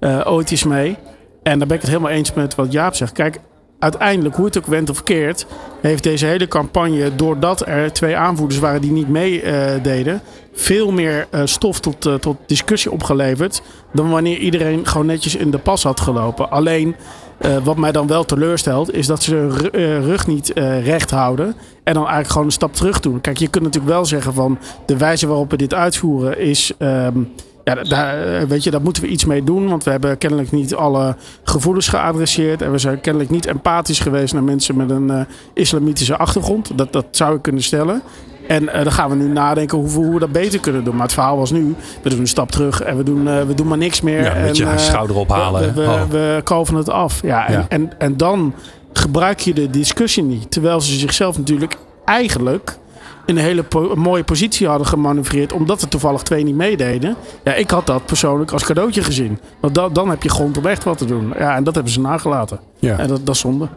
[0.00, 0.96] eh, ooit eens mee.
[1.42, 3.12] En daar ben ik het helemaal eens met wat Jaap zegt.
[3.12, 3.40] Kijk,
[3.80, 5.46] uiteindelijk, hoe het ook went of keert,
[5.80, 10.20] heeft deze hele campagne, doordat er twee aanvoerders waren die niet meededen,
[10.54, 13.62] veel meer eh, stof tot, eh, tot discussie opgeleverd.
[13.92, 16.50] dan wanneer iedereen gewoon netjes in de pas had gelopen.
[16.50, 16.96] Alleen.
[17.38, 20.84] eh, wat mij dan wel teleurstelt, is dat ze hun ru- eh, rug niet eh,
[20.86, 21.46] recht houden.
[21.82, 23.20] En dan eigenlijk gewoon een stap terug doen.
[23.20, 26.72] Kijk, je kunt natuurlijk wel zeggen van de wijze waarop we dit uitvoeren is.
[26.78, 27.18] ehm,
[27.64, 29.68] ja, daar, eh, weet je, daar moeten we iets mee doen.
[29.68, 32.62] Want we hebben kennelijk niet alle gevoelens geadresseerd.
[32.62, 35.20] En we zijn kennelijk niet empathisch geweest naar mensen met een eh,
[35.54, 36.78] islamitische achtergrond.
[36.78, 38.02] Dat, dat zou ik kunnen stellen.
[38.48, 40.94] En eh, dan gaan we nu nadenken hoe, we- hoe we dat beter kunnen doen.
[40.94, 43.66] Maar het verhaal was nu, we doen een stap terug en we doen, we doen
[43.68, 44.22] maar niks meer.
[44.22, 45.74] Ja, met je en, eh, schouder ophalen.
[45.74, 46.64] We, we, Oh.
[46.68, 47.22] we het af.
[47.22, 47.66] Ja, en, Ja.
[47.68, 48.54] En, en dan
[48.92, 50.50] gebruik je de discussie niet.
[50.50, 52.78] Terwijl ze zichzelf natuurlijk eigenlijk
[53.30, 55.52] in een hele po- mooie positie hadden gemanoeuvreerd.
[55.52, 57.16] Omdat er toevallig twee niet meededen.
[57.44, 59.38] Ja, ik had dat persoonlijk als cadeautje gezien.
[59.60, 61.32] Want da- dan heb je grond om echt wat te doen.
[61.38, 62.60] Ja, en dat hebben ze nagelaten.
[62.78, 62.98] Ja.
[62.98, 63.68] En dat, dat is zonde.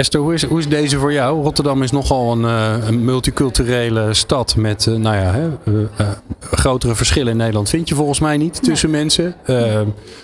[0.00, 1.42] Esther, hoe is, hoe is deze voor jou?
[1.42, 5.48] Rotterdam is nogal een, eh, een multiculturele stad met eh, nou ja, hè,
[5.96, 6.08] eh,
[6.40, 9.34] grotere verschillen in Nederland vind je volgens mij niet tussen mensen.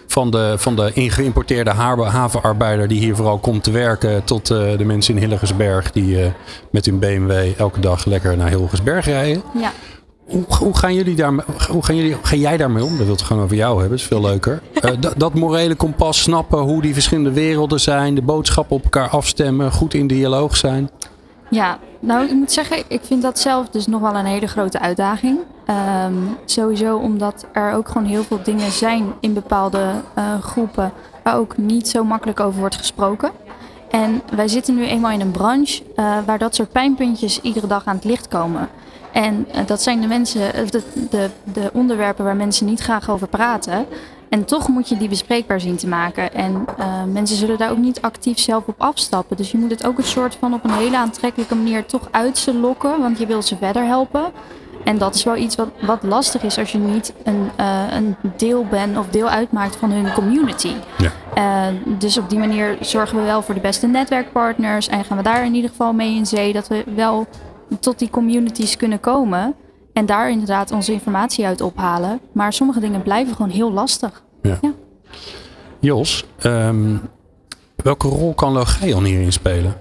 [0.07, 5.15] Van de, van de ingeïmporteerde havenarbeider die hier vooral komt te werken tot de mensen
[5.15, 6.33] in Hillegersberg die
[6.71, 9.43] met hun BMW elke dag lekker naar Hillegersberg rijden.
[9.61, 9.73] Ja.
[10.27, 11.33] Hoe, hoe, gaan jullie daar,
[11.71, 12.97] hoe gaan jullie, ga jij daarmee om?
[12.97, 14.63] Dat wil het gewoon over jou hebben, is veel leuker.
[14.87, 19.73] Eh, dat, morele kompas snappen, hoe die verschillende werelden zijn, de boodschappen op elkaar afstemmen,
[19.73, 20.91] goed in dialoog zijn.
[21.51, 24.81] Ja, nou ik moet zeggen, ik vind dat zelf dus nog wel een hele grote
[24.81, 25.39] uitdaging.
[25.67, 31.37] Ehm, sowieso omdat er ook gewoon heel veel dingen zijn in bepaalde eh, groepen waar
[31.37, 33.31] ook niet zo makkelijk over wordt gesproken.
[33.91, 37.85] En wij zitten nu eenmaal in een branche eh, waar dat soort pijnpuntjes iedere dag
[37.85, 38.69] aan het licht komen.
[39.17, 43.11] En eh, dat zijn de, mensen, eh, de, de, de onderwerpen waar mensen niet graag
[43.11, 43.87] over praten.
[44.29, 46.35] En toch moet je die bespreekbaar zien te maken.
[46.35, 49.37] En eh, mensen zullen daar ook niet actief zelf op afstappen.
[49.37, 52.39] Dus je moet het ook een soort van op een hele aantrekkelijke manier toch uit
[52.39, 53.01] ze lokken.
[53.01, 54.25] Want je wilt ze verder helpen.
[54.85, 57.51] En dat is wel iets wat, wat lastig is als je niet een,
[57.91, 60.73] een deel bent of deel uitmaakt van hun community.
[60.99, 61.73] Ja.
[61.85, 64.89] Dus op die manier zorgen we wel voor de beste netwerkpartners.
[64.89, 66.53] En gaan we daar in ieder geval mee in zee.
[66.53, 67.27] Dat we wel
[67.81, 69.55] tot die communities kunnen komen.
[69.93, 72.21] En daar inderdaad onze informatie uit ophalen.
[72.33, 74.23] Maar sommige dingen blijven gewoon heel lastig.
[75.79, 76.97] Jos, ehm,
[77.77, 79.77] welke rol kan Logion hierin spelen?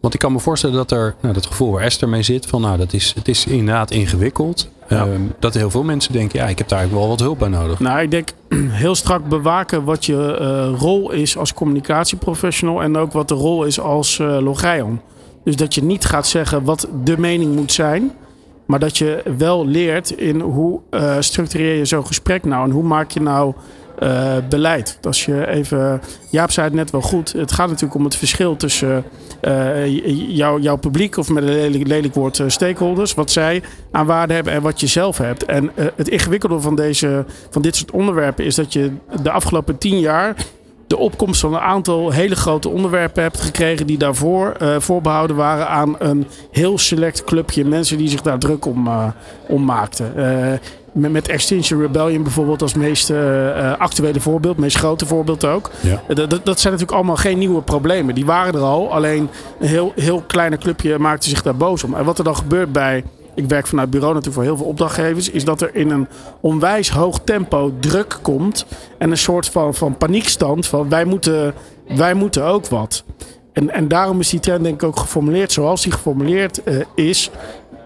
[0.00, 2.60] Want ik kan me voorstellen dat er nou, dat gevoel waar Esther mee zit, van
[2.60, 4.68] nou, dat is, het is inderdaad ingewikkeld.
[4.88, 7.48] Ehm, dat heel veel mensen denken, ja, ik heb daar eigenlijk wel wat hulp bij
[7.48, 7.78] nodig.
[7.78, 8.32] Nou, ik denk
[8.84, 13.64] heel strak bewaken wat je eh, rol is als communicatieprofessional en ook wat de rol
[13.64, 15.00] is als uh.
[15.48, 18.12] Dus dat je niet gaat zeggen wat de mening moet zijn,
[18.66, 22.82] maar dat je wel leert in hoe uh, structureer je zo'n gesprek nou en hoe
[22.82, 23.54] maak je nou
[24.02, 24.98] uh, beleid.
[25.02, 28.56] Als je even, Jaap zei het net wel goed, het gaat natuurlijk om het verschil
[28.56, 29.04] tussen
[30.28, 34.52] jou, jouw publiek, of met een lelijk, lelijk woord stakeholders, wat zij aan waarde hebben
[34.52, 35.44] en wat je zelf hebt.
[35.44, 38.90] En het ingewikkelde van, deze, van dit soort onderwerpen is dat je
[39.22, 40.36] de afgelopen tien jaar
[40.88, 45.68] de opkomst van een aantal hele grote onderwerpen hebt gekregen die daarvoor uh, voorbehouden waren
[45.68, 49.06] aan een heel select clubje mensen die zich daar druk om, uh,
[49.46, 50.12] om maakten.
[50.16, 50.52] Uh,
[50.92, 53.12] met, met Extinction Rebellion bijvoorbeeld als meest
[53.78, 55.70] actuele voorbeeld, meest grote voorbeeld ook.
[55.80, 56.14] Ja.
[56.14, 58.14] Dat, dat zijn natuurlijk allemaal geen nieuwe problemen.
[58.14, 59.28] Die waren er al, alleen
[59.60, 61.94] een heel, heel kleine clubje maakte zich daar boos om.
[61.94, 63.04] En wat er dan gebeurt bij
[63.38, 66.08] ik werk vanuit bureau natuurlijk voor heel veel opdrachtgevers, is dat er in een
[66.40, 68.66] onwijs hoog tempo druk komt
[68.98, 71.54] en een soort van, van paniekstand van wij moeten,
[71.96, 73.04] wij moeten ook wat.
[73.52, 77.30] En, en daarom is die trend denk ik ook geformuleerd zoals die geformuleerd uh, is.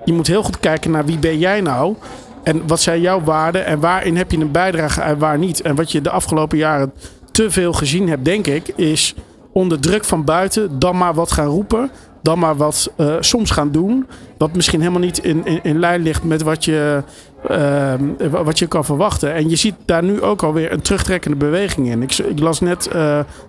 [0.04, 1.94] Je moet heel goed kijken naar wie ben jij nou
[2.42, 5.62] en wat zijn jouw waarden en waarin heb je een bijdrage en waar niet.
[5.62, 6.92] En wat je de afgelopen jaren
[7.30, 9.14] te veel gezien hebt, denk ik, is
[9.52, 11.90] onder druk van buiten dan maar wat gaan roepen
[12.22, 14.06] dan maar wat uh, soms gaan doen.
[14.38, 17.02] Wat misschien helemaal niet in, in, in lijn ligt met wat je,
[17.50, 17.94] uh,
[18.30, 19.35] wat je kan verwachten.
[19.35, 22.02] En je ziet daar nu ook alweer een terugtrekkende beweging in.
[22.02, 22.92] Ik, ik las net, uh,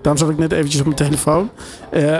[0.01, 1.49] daarom zat ik net eventjes op mijn telefoon,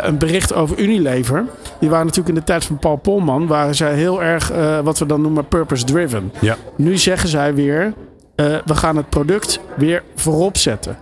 [0.02, 1.46] een bericht over Unilever.
[1.80, 4.52] Die waren natuurlijk in de tijd van Paul Polman, waren zij heel erg
[4.84, 6.32] wat we dan noemen purpose driven.
[6.42, 6.56] Ja.
[6.76, 7.94] Nu zeggen zij weer,
[8.36, 10.98] we gaan het product weer voorop zetten.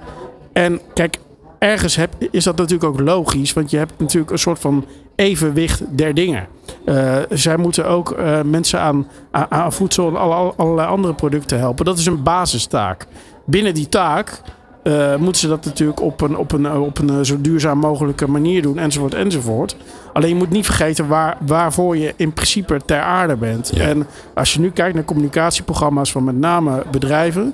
[0.54, 1.18] En kijk,
[1.62, 5.84] ergens heb, is dat natuurlijk ook logisch, want je hebt natuurlijk een soort van evenwicht
[5.90, 6.48] der dingen.
[6.86, 11.60] Uh, zij moeten ook uh, mensen aan, aan, aan, voedsel en alle, allerlei andere producten
[11.60, 11.86] helpen.
[11.86, 13.08] Dat is een basistaak.
[13.46, 14.42] Binnen die taak
[14.84, 18.62] uh, moeten ze dat natuurlijk op een, op een, op een zo duurzaam mogelijke manier
[18.62, 19.76] doen, enzovoort, enzovoort.
[20.14, 23.72] Alleen je moet niet vergeten waar, waarvoor je in principe ter aarde bent.
[23.74, 23.88] Ja.
[23.88, 27.54] En als je nu kijkt naar communicatieprogramma's van met name bedrijven,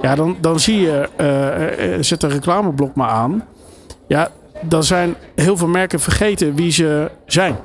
[0.00, 1.08] ja, dan, dan zie je,
[1.96, 3.44] uh, zet een reclameblok maar aan.
[4.06, 4.30] Ja,
[4.62, 7.56] dan zijn heel veel merken vergeten wie ze zijn.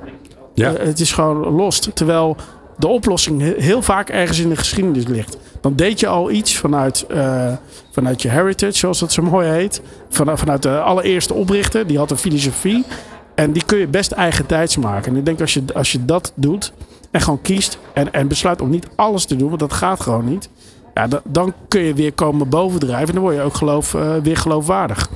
[0.53, 0.73] Ja.
[0.73, 1.89] Uh, het is gewoon lost.
[1.93, 2.35] Terwijl
[2.77, 5.37] de oplossing heel vaak ergens in de geschiedenis ligt.
[5.61, 7.53] Dan deed je al iets vanuit, uh,
[7.91, 9.81] vanuit je heritage, zoals dat zo mooi heet.
[10.09, 12.85] Van, vanuit de allereerste oprichter, die had een filosofie.
[13.35, 15.11] En die kun je best eigen tijds maken.
[15.11, 16.73] En ik denk als je, als je dat doet
[17.11, 20.25] en gewoon kiest en, en besluit om niet alles te doen, want dat gaat gewoon
[20.25, 20.49] niet.
[20.99, 24.15] Ja, dan, dan kun je weer komen bovendrijven en dan word je ook geloof, uh,
[24.23, 25.09] weer geloofwaardig.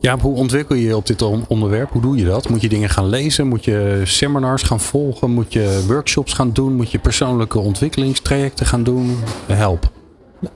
[0.00, 1.90] Ja, hoe ontwikkel je je op dit onderwerp?
[1.90, 2.48] Hoe doe je dat?
[2.48, 3.46] Moet je dingen gaan lezen?
[3.46, 5.30] Moet je seminars gaan volgen?
[5.30, 6.74] Moet je workshops gaan doen?
[6.74, 9.18] Moet je persoonlijke ontwikkelingstrajecten gaan doen?
[9.46, 9.90] Help.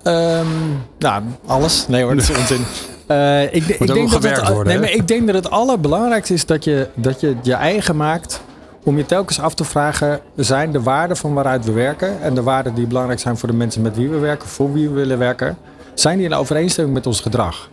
[0.03, 0.47] Um,
[0.99, 1.89] nou, alles.
[1.89, 2.65] Nee hoor, dat is onzin.
[3.09, 6.47] Uh, ik, ik, denk dat het, worden, nee, maar ik denk dat het allerbelangrijkste is
[6.47, 8.43] dat je, dat je het je eigen maakt.
[8.85, 12.43] Om je telkens af te vragen, zijn de waarden van waaruit we werken en de
[12.43, 15.19] waarden die belangrijk zijn voor de mensen met wie we werken, voor wie we willen
[15.19, 15.57] werken,
[15.95, 17.71] zijn die in overeenstemming met ons gedrag?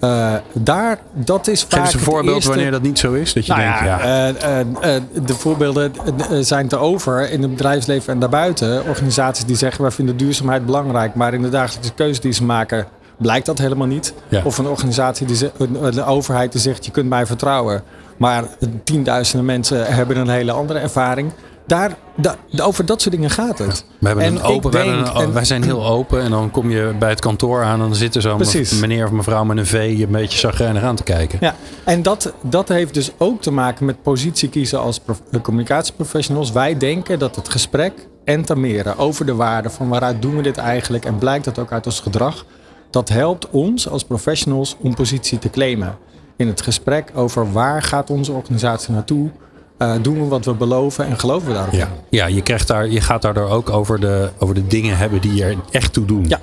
[0.00, 3.32] Eh, daar, dat is vaak Geef eens een voorbeeld eerste- wanneer dat niet zo is.
[3.32, 5.92] Dat je nou denkt, ja, ja, eh, eh, de voorbeelden
[6.40, 8.88] zijn te over in het bedrijfsleven en daarbuiten.
[8.88, 11.14] Organisaties die zeggen, wij vinden duurzaamheid belangrijk.
[11.14, 12.86] Maar in de dagelijkse keuze die ze maken,
[13.16, 14.14] blijkt dat helemaal niet.
[14.28, 14.42] Ja.
[14.44, 17.82] Of een organisatie, die een overheid die zegt, je kunt mij vertrouwen.
[18.20, 18.44] Maar
[18.84, 21.32] tienduizenden mensen hebben een hele andere ervaring.
[21.66, 23.84] Daar, da- over dat soort dingen gaat het.
[23.98, 26.22] we hebben en een open, denk- een- en- wij zijn heel open.
[26.22, 28.40] En dan kom je bij het kantoor aan en dan zit er zo'n
[28.80, 31.38] meneer of mevrouw met een V je een beetje zagrijnig aan te kijken.
[31.40, 31.54] Ja,
[31.84, 36.52] en dat, dat heeft dus ook te maken met positie kiezen als prof- eh, communicatieprofessionals.
[36.52, 37.92] Wij denken dat het gesprek
[38.24, 41.72] en tameren over de waarde van waaruit doen we dit eigenlijk en blijkt dat ook
[41.72, 42.44] uit ons gedrag,
[42.90, 45.96] dat helpt ons als professionals om positie te claimen.
[46.40, 49.30] In het gesprek over waar gaat onze organisatie naartoe,
[49.76, 51.74] eh, doen we wat we beloven en geloven we daarop.
[51.74, 55.20] Ja, ja je, krijgt daar, je gaat daardoor ook over de, over de dingen hebben
[55.20, 56.24] die er echt toe doen.
[56.28, 56.40] Ja.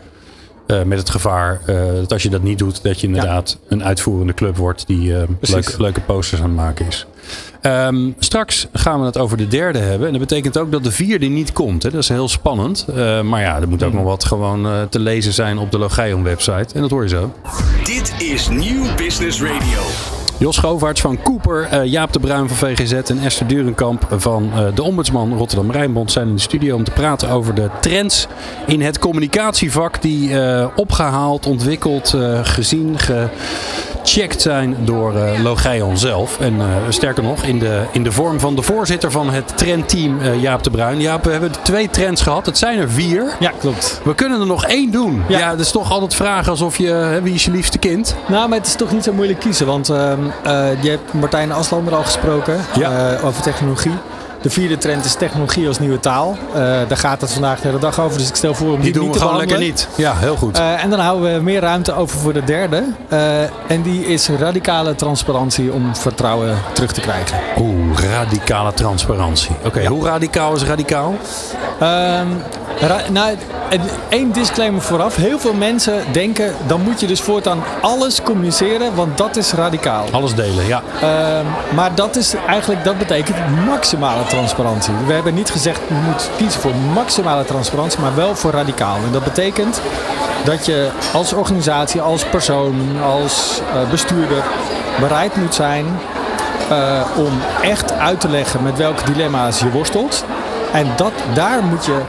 [0.67, 3.83] Eh, met het gevaar eh, dat als je dat niet doet, dat je inderdaad een
[3.83, 7.05] uitvoerende club wordt die leuke, leuke posters aan het maken is.
[7.61, 10.07] Ehm, straks gaan we het over de derde hebben.
[10.07, 11.83] En dat betekent ook dat de vierde niet komt.
[11.83, 11.89] Hè.
[11.89, 12.85] Dat is heel spannend.
[12.95, 15.77] Eh, maar ja, er moet ook nog wat gewoon eh, te lezen zijn op de
[15.77, 16.73] Logeion website.
[16.73, 17.33] En dat hoor je zo.
[17.83, 19.81] Dit is Nieuw Business Radio.
[20.39, 24.65] Jos Schovaerts van Cooper, eh, Jaap de Bruin van VGZ en Esther Durenkamp van eh,
[24.75, 28.27] de Ombudsman Rotterdam Rijnbond zijn in de studio om te praten over de trends
[28.65, 32.97] in het communicatievak die eh, opgehaald, ontwikkeld, eh, gezien,
[34.09, 36.39] gecheckt zijn door eh Logeion zelf.
[36.39, 40.19] En eh, sterker nog, in de, in de vorm van de voorzitter van het trendteam
[40.21, 41.01] eh, Jaap de Bruin.
[41.01, 42.45] Jaap, we hebben twee trends gehad.
[42.45, 43.35] Het zijn er vier.
[43.39, 44.01] Ja, klopt.
[44.03, 45.23] We kunnen er nog één doen.
[45.27, 45.49] Ja, Ja.
[45.49, 48.15] dat is toch altijd vragen alsof je, hè, wie is je liefste kind?
[48.27, 49.65] Nou, maar het is toch niet zo moeilijk kiezen.
[49.65, 53.17] Want ehm, eh, je hebt Martijn Aslander al gesproken Ja.
[53.23, 53.91] over technologie.
[54.47, 56.37] De vierde trend is technologie als nieuwe taal.
[56.53, 58.17] Eh, daar gaat het vandaag de hele dag over.
[58.17, 59.87] Dus ik stel voor om die, Die doen niet we te gewoon lekker niet.
[59.95, 60.57] Ja, heel goed.
[60.57, 62.83] Eh, en dan houden we meer ruimte over voor de derde.
[63.09, 67.37] Eh, en die is radicale transparantie om vertrouwen terug te krijgen.
[67.59, 69.55] Oeh, radicale transparantie.
[69.65, 71.15] Oké, hoe radicaal is radicaal?
[71.79, 72.27] Ehm,
[72.79, 73.35] ra- nou,
[74.09, 75.15] één disclaimer vooraf.
[75.15, 80.05] Heel veel mensen denken, dan moet je dus voortaan alles communiceren, want dat is radicaal.
[80.11, 80.81] Alles delen, ja.
[81.01, 84.35] Ehm, maar dat is eigenlijk, dat betekent maximale transparantie.
[85.05, 88.95] We hebben niet gezegd, je moet kiezen voor maximale transparantie, maar wel voor radicaal.
[88.95, 89.81] En dat betekent
[90.43, 94.43] dat je als organisatie, als persoon, als eh, bestuurder
[94.99, 95.85] bereid moet zijn
[96.69, 100.25] eh, om echt uit te leggen met welke dilemma's je worstelt.
[100.73, 101.99] En dat, daar moet je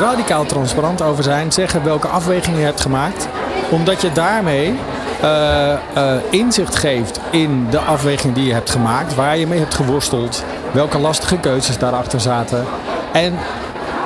[0.00, 1.52] radicaal transparant over zijn.
[1.52, 3.28] Zeggen welke afwegingen je hebt gemaakt.
[3.70, 4.78] Omdat je daarmee
[5.20, 9.14] eh, inzicht geeft in de afweging die je hebt gemaakt.
[9.14, 10.44] Waar je mee hebt geworsteld.
[10.72, 12.64] Welke lastige keuzes daarachter zaten.
[13.12, 13.34] En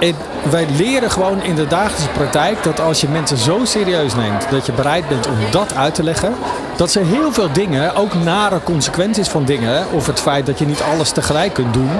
[0.00, 0.14] het-
[0.50, 4.66] wij leren gewoon in de dagelijkse praktijk dat als je mensen zo serieus neemt dat
[4.66, 6.34] je bereid bent om dat uit te leggen,
[6.76, 10.66] dat ze heel veel dingen, ook nare consequenties van dingen, of het feit dat je
[10.66, 11.90] niet alles tegelijk kunt doen,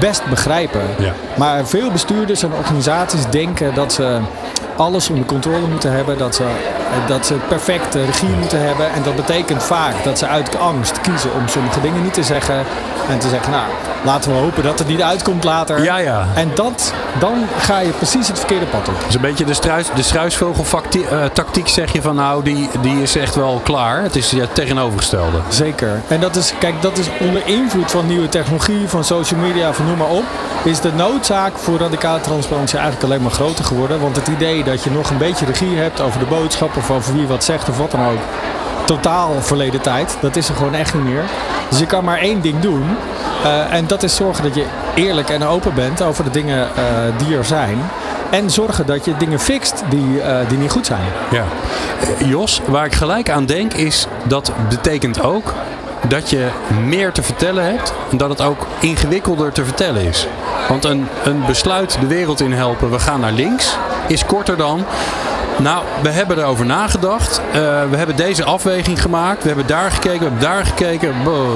[0.00, 0.82] best begrijpen.
[0.98, 1.12] Ja.
[1.34, 4.18] Maar veel bestuurders en organisaties denken dat ze
[4.76, 6.44] alles onder controle moeten hebben, dat ze,
[7.06, 8.92] dat ze perfecte regie moeten hebben.
[8.92, 12.64] En dat betekent vaak dat ze uit angst kiezen om sommige dingen niet te zeggen.
[13.08, 13.64] En te zeggen, nou,
[14.04, 15.82] laten we hopen dat het niet uitkomt later.
[15.82, 16.26] Ja, ja.
[16.34, 18.94] En dat, dan ga je precies het verkeerde pad op.
[19.08, 23.34] Is een beetje de, struis, de struisvogeltactiek zeg je van nou, die, die is echt
[23.34, 24.02] wel klaar.
[24.02, 25.38] Het is ja, het tegenovergestelde.
[25.48, 26.00] Zeker.
[26.08, 29.86] En dat is, kijk, dat is onder invloed van nieuwe technologie, van social media, van
[29.86, 30.24] noem maar op.
[30.64, 34.00] Is de noodzaak voor radicale transparantie eigenlijk alleen maar groter geworden.
[34.00, 37.14] Want het idee dat je nog een beetje regie hebt over de boodschap of over
[37.14, 38.20] wie wat zegt of wat dan ook.
[38.84, 40.16] Totaal verleden tijd.
[40.20, 41.24] Dat is er gewoon echt niet meer.
[41.68, 42.96] Dus je kan maar één ding doen.
[43.44, 46.84] Eh, en dat is zorgen dat je eerlijk en open bent over de dingen eh,
[47.16, 47.78] die er zijn.
[48.30, 51.04] En zorgen dat je dingen fixt die, eh, die niet goed zijn.
[51.30, 51.44] Ja.
[52.24, 55.54] Jos, waar ik gelijk aan denk is dat betekent ook
[56.08, 56.48] dat je
[56.86, 60.26] meer te vertellen hebt en dat het ook ingewikkelder te vertellen is.
[60.68, 63.76] Want een, een besluit de wereld in helpen, we gaan naar links,
[64.06, 64.84] is korter dan.
[65.58, 67.40] Nou, we hebben erover nagedacht.
[67.52, 67.52] Eh,
[67.90, 69.42] we hebben deze afweging gemaakt.
[69.42, 71.14] We hebben daar gekeken, we hebben daar gekeken.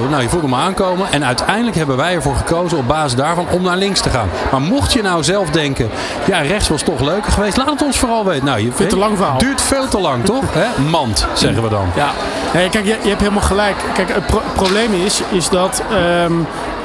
[0.09, 1.11] Nou, je voelt hem aankomen.
[1.11, 4.29] En uiteindelijk hebben wij ervoor gekozen op basis daarvan om naar links te gaan.
[4.51, 5.89] Maar mocht je nou zelf denken,
[6.25, 7.57] ja, rechts was toch leuker geweest.
[7.57, 8.45] Laat het ons vooral weten.
[8.45, 9.37] Nou, je Veel te lang verhaal.
[9.37, 10.43] Duurt veel te lang, toch?
[10.89, 11.85] Mand, zeggen we dan.
[11.95, 12.09] Ja,
[12.53, 13.75] nee, kijk, je, je hebt helemaal gelijk.
[13.93, 16.33] Kijk, het pro- probleem is, is dat ehm,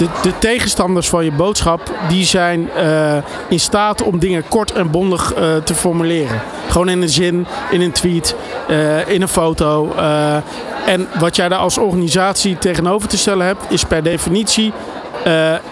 [0.03, 3.17] de, de tegenstanders van je boodschap, die zijn eh,
[3.49, 6.41] in staat om dingen kort en bondig eh, te formuleren.
[6.69, 8.37] Gewoon in een zin, in een tweet,
[8.69, 9.93] eh, in een foto.
[10.87, 14.73] en wat jij daar als organisatie tegenover te stellen hebt, is per definitie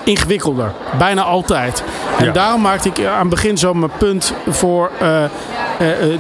[0.05, 0.73] ingewikkelder.
[0.99, 1.83] Bijna altijd.
[2.19, 2.33] En Ja.
[2.33, 4.91] daarom maakte ik aan het begin zo mijn punt voor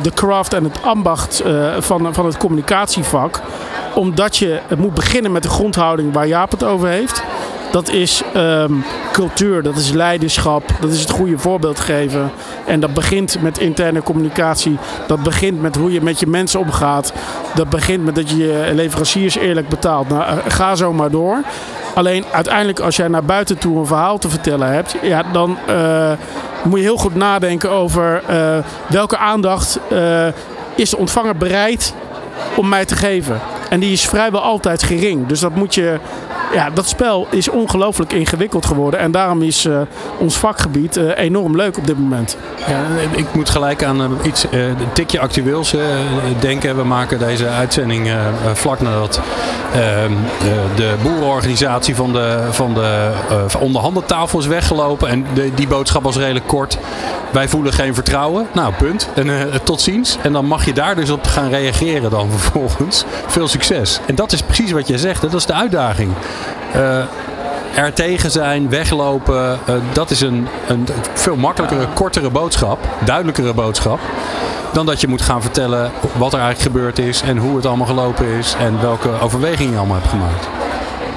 [0.03, 1.43] de craft en het ambacht
[1.79, 3.41] van, van het communicatievak.
[3.95, 7.23] omdat je moet beginnen met de grondhouding waar Jaap het over heeft.
[7.71, 8.73] Dat is ehm,
[9.13, 12.31] cultuur, dat is leiderschap, dat is het goede voorbeeld geven.
[12.67, 14.79] En dat begint met interne communicatie.
[15.07, 17.13] Dat begint met hoe je met je mensen omgaat.
[17.55, 20.09] Dat begint met dat je je leveranciers eerlijk betaalt.
[20.09, 21.43] Nou, eh, ga zo maar door.
[21.95, 26.13] Alleen uiteindelijk als jij naar buiten toe een verhaal te vertellen hebt, ja, dan uh,
[26.63, 29.79] moet je heel goed nadenken over uh, welke aandacht
[30.75, 31.95] is de ontvanger bereid
[32.57, 33.41] om mij te geven.
[33.71, 35.27] En die is vrijwel altijd gering.
[35.27, 35.99] Dus dat moet je
[36.53, 39.01] ja, dat spel is ongelooflijk ingewikkeld geworden.
[39.01, 39.81] En daarom is uh,
[40.19, 42.37] ons vakgebied uh, enorm leuk op dit moment.
[42.69, 45.75] Ja, ik moet gelijk aan uh, iets, een tikje actueels
[46.41, 46.77] denken.
[46.77, 48.11] We maken deze uitzending
[48.53, 49.21] vlak nadat
[49.73, 50.13] ehm,
[50.77, 53.13] de boerenorganisatie van de, van de
[53.59, 55.09] onderhandeltafel is weggelopen.
[55.09, 56.79] En de, die boodschap was redelijk kort.
[57.33, 58.47] Wij voelen geen vertrouwen.
[58.53, 59.09] Nou, punt.
[59.15, 60.17] En tot ziens.
[60.23, 63.05] En dan mag je daar dus op gaan reageren dan vervolgens.
[63.27, 64.01] Veel succes.
[64.07, 65.21] En dat is precies wat jij zegt.
[65.23, 66.13] Dat is de uitdaging.
[66.77, 67.05] Uh,
[67.75, 74.01] er tegen zijn, weglopen, uh, dat is een, een veel makkelijkere, kortere boodschap, duidelijkere boodschap.
[74.73, 77.87] Dan dat je moet gaan vertellen wat er eigenlijk gebeurd is en hoe het allemaal
[77.87, 80.49] gelopen is en welke overwegingen je allemaal hebt gemaakt.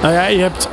[0.01, 0.69] Nou ja, je hebt,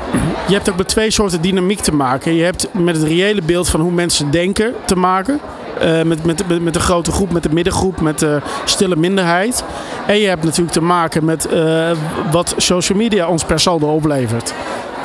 [0.46, 2.34] je hebt ook met twee soorten dynamiek te maken.
[2.34, 5.40] Je hebt met het reële beeld van hoe mensen denken te maken.
[5.82, 9.64] Uh, met, met, met de grote groep, met de middengroep, met de stille minderheid.
[10.06, 11.90] En je hebt natuurlijk te maken met uh,
[12.30, 14.54] wat social media ons per saldo oplevert.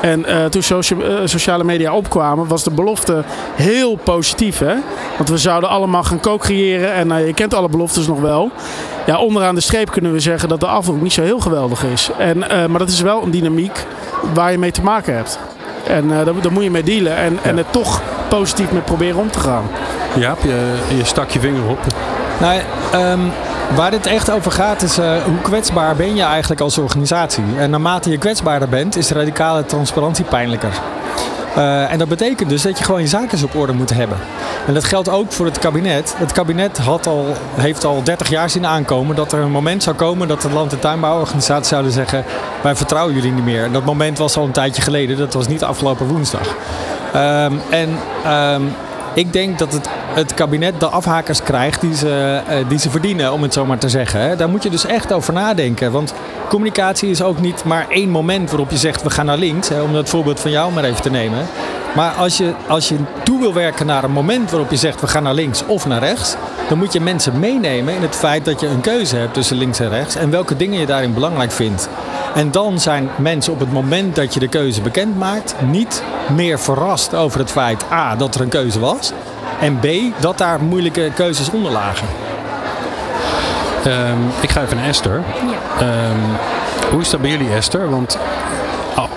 [0.02, 3.24] En toen socia sociale media opkwamen, was de belofte
[3.56, 4.60] heel positief.
[4.60, 4.76] Hè?
[5.18, 6.94] Want we zouden allemaal gaan co-creëren.
[6.94, 8.52] En je kent alle beloftes nog wel.
[9.06, 12.10] Ja, onderaan de streep kunnen we zeggen dat de afloop niet zo heel geweldig is.
[12.18, 13.86] En, maar dat is wel een dynamiek
[14.34, 15.40] waar je mee te maken hebt.
[15.88, 17.16] En daar, daar, moet je mee dealen.
[17.16, 17.50] En, ja.
[17.50, 19.64] en het toch positief mee proberen om te gaan.
[20.16, 21.80] Ja, je, je stak je vinger op.
[22.40, 22.62] Nou,
[22.96, 23.32] um,
[23.74, 27.44] Waar dit echt over gaat is uh, hoe kwetsbaar ben je eigenlijk als organisatie.
[27.58, 30.82] En naarmate je kwetsbaarder bent, is de radicale transparantie pijnlijker.
[31.58, 34.18] Uh, en dat betekent dus dat je gewoon je zaken op orde moet hebben.
[34.68, 36.16] En dat geldt ook voor het kabinet.
[36.18, 39.96] Het kabinet had al, heeft al 30 jaar zien aankomen dat er een moment zou
[39.96, 42.24] komen dat de land- en tuinbouworganisaties zouden zeggen:
[42.62, 43.64] Wij vertrouwen jullie niet meer.
[43.64, 46.56] En dat moment was al een tijdje geleden, dat was niet afgelopen woensdag.
[47.16, 48.74] Um, en um,
[49.16, 53.34] ik denk dat het, het kabinet de afhakers krijgt die ze, uh, die ze verdienen,
[53.34, 54.38] om het zo maar te zeggen.
[54.38, 55.92] Daar moet je dus echt over nadenken.
[55.92, 56.14] Want
[56.50, 59.70] communicatie is ook niet maar één moment waarop je zegt we gaan naar links.
[59.70, 61.46] Hè, om dat voorbeeld van jou maar even te nemen.
[61.96, 65.08] Maar als je, als je toe wil werken naar een moment waarop je zegt we
[65.08, 66.36] gaan naar links of naar rechts,
[66.70, 69.80] dan moet je mensen meenemen in het feit dat je een keuze hebt tussen links
[69.80, 71.90] en rechts en welke dingen je daarin belangrijk vindt.
[72.36, 76.04] En dan zijn mensen op het moment dat je de keuze bekend maakt niet
[76.36, 79.12] meer verrast over het feit A dat er een keuze was
[79.60, 79.88] en B
[80.22, 82.08] dat daar moeilijke keuzes onder lagen.
[83.88, 85.24] Um, ik ga even naar Esther.
[85.78, 86.10] Ja.
[86.10, 86.22] Um,
[86.92, 87.90] hoe is dat bij jullie Esther?
[87.90, 88.18] Want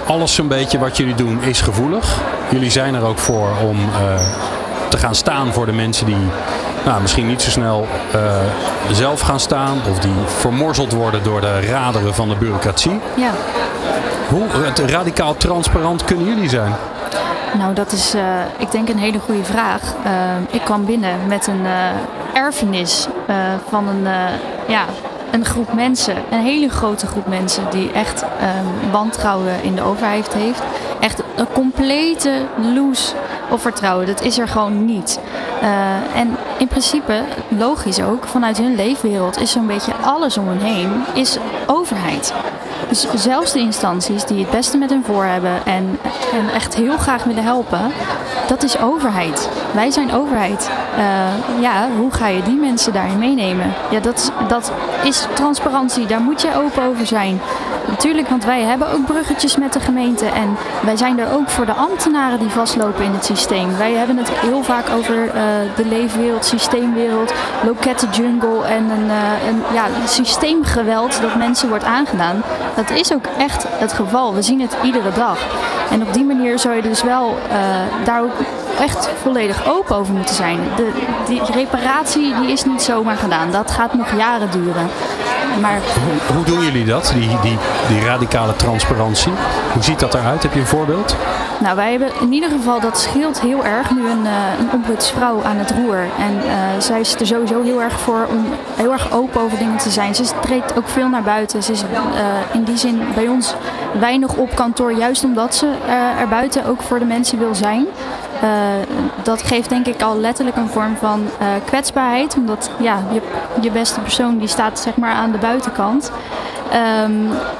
[0.06, 2.20] alles zo'n beetje wat jullie doen is gevoelig.
[2.50, 4.20] Jullie zijn er ook voor om uh,
[4.88, 6.28] te gaan staan voor de mensen die
[6.88, 8.20] nou, misschien niet zo snel uh,
[8.92, 13.00] zelf gaan staan of die vermorzeld worden door de raderen van de bureaucratie.
[13.16, 13.30] Ja.
[14.28, 14.46] Hoe
[14.86, 16.72] radicaal transparant kunnen jullie zijn?
[17.58, 18.22] Nou, dat is, uh,
[18.58, 19.80] ik denk, een hele goede vraag.
[19.82, 20.10] Uh,
[20.50, 21.66] ik kwam binnen met een
[22.34, 23.06] erfenis
[23.68, 24.06] van een,
[24.66, 24.84] ja,
[25.30, 30.34] een groep mensen, een hele grote groep mensen die echt um, wantrouwen in de overheid
[30.34, 30.62] heeft.
[31.00, 32.32] Echt een complete
[32.74, 33.14] loose
[33.50, 34.06] of vertrouwen.
[34.06, 35.20] Dat is er gewoon niet.
[35.62, 40.60] Uh, en in principe, logisch ook, vanuit hun leefwereld is zo'n beetje alles om hen
[40.60, 42.32] heen, is overheid.
[42.88, 45.98] Dus zelfs de instanties die het beste met hen voor hebben en,
[46.32, 47.92] en echt heel graag willen helpen,
[48.46, 49.48] dat is overheid.
[49.74, 50.70] Wij zijn overheid.
[50.98, 53.72] Uh, ja, hoe ga je die mensen daarin meenemen?
[53.90, 56.06] Ja, dat, dat is transparantie.
[56.06, 57.40] Daar moet je open over zijn.
[57.88, 60.26] Natuurlijk, want wij hebben ook bruggetjes met de gemeente.
[60.26, 63.76] En wij zijn er ook voor de ambtenaren die vastlopen in het systeem.
[63.76, 65.32] Wij hebben het heel vaak over uh,
[65.76, 67.32] de leefwereld, systeemwereld,
[67.64, 72.42] lokettenjungle en een, uh, een ja, systeemgeweld dat mensen wordt aangedaan.
[72.74, 74.34] Dat is ook echt het geval.
[74.34, 75.38] We zien het iedere dag.
[75.90, 77.54] En op die manier zou je dus wel uh,
[78.04, 78.36] daar ook
[78.80, 80.58] echt volledig open over moeten zijn.
[80.76, 80.90] De,
[81.26, 83.50] die reparatie die is niet zomaar gedaan.
[83.50, 84.88] Dat gaat nog jaren duren.
[85.60, 85.78] Maar...
[86.04, 87.58] Hoe, hoe doen jullie dat, die, die,
[87.88, 89.32] die radicale transparantie?
[89.72, 90.42] Hoe ziet dat eruit?
[90.42, 91.16] Heb je een voorbeeld?
[91.60, 95.44] Nou, wij hebben in ieder geval, dat scheelt heel erg, nu een, uh, een ombudsvrouw
[95.44, 95.98] aan het roer.
[96.18, 99.76] En uh, zij is er sowieso heel erg voor om heel erg open over dingen
[99.76, 100.14] te zijn.
[100.14, 101.62] Ze treedt ook veel naar buiten.
[101.62, 101.88] Ze is uh,
[102.52, 103.54] in die zin bij ons
[104.00, 105.70] weinig op kantoor, juist omdat ze
[106.18, 107.86] er buiten ook voor de mensen wil zijn.
[108.44, 108.50] Uh,
[109.28, 112.36] dat geeft denk ik al letterlijk een vorm van uh, kwetsbaarheid.
[112.36, 113.20] Omdat ja, je,
[113.60, 116.12] je beste persoon die staat zeg maar aan de buitenkant.
[116.70, 117.12] Ehm,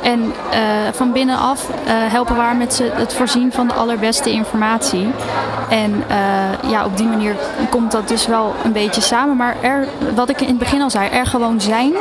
[0.03, 0.33] en uh,
[0.93, 5.11] van binnenaf uh, helpen we haar met het voorzien van de allerbeste informatie.
[5.69, 6.05] En
[6.66, 7.37] ja, op die manier
[7.71, 9.37] komt dat dus wel een beetje samen.
[9.37, 11.93] Maar er, wat ik in het begin al zei, er gewoon zijn,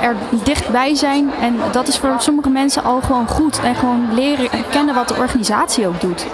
[0.00, 1.30] er dichtbij zijn.
[1.40, 3.60] En dat is voor sommige mensen al gewoon goed.
[3.60, 6.26] En gewoon leren en kennen wat de organisatie ook doet.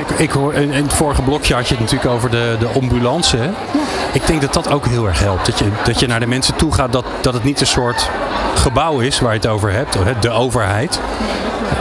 [0.00, 2.66] Ik, ik hoor, in, in het vorige blokje had je het natuurlijk over de, de
[2.66, 3.36] ambulance.
[3.36, 3.50] Hè?
[4.12, 5.46] Ik denk dat dat ook heel erg helpt.
[5.46, 8.10] Dat je, dat je naar de mensen toe gaat, dat, dat het niet een soort
[8.54, 9.96] gebouw is waar je het over hebt.
[10.20, 11.00] De overheid.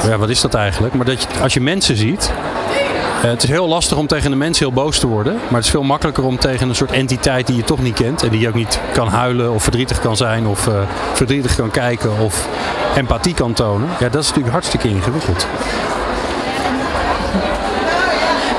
[0.08, 0.94] Ja, wat is dat eigenlijk?
[0.94, 2.32] Maar dat je, als je mensen ziet.
[3.24, 5.34] Uh, het is heel lastig om tegen de mensen heel boos te worden.
[5.34, 8.24] Maar het is veel makkelijker om tegen een soort entiteit die je toch niet kent.
[8.24, 10.48] En die je ook niet kan huilen of verdrietig kan zijn.
[10.48, 10.74] Of uh,
[11.14, 12.48] verdrietig kan kijken of
[12.96, 13.90] empathie kan tonen.
[14.00, 15.48] Ja, dat is natuurlijk hartstikke ingewikkeld.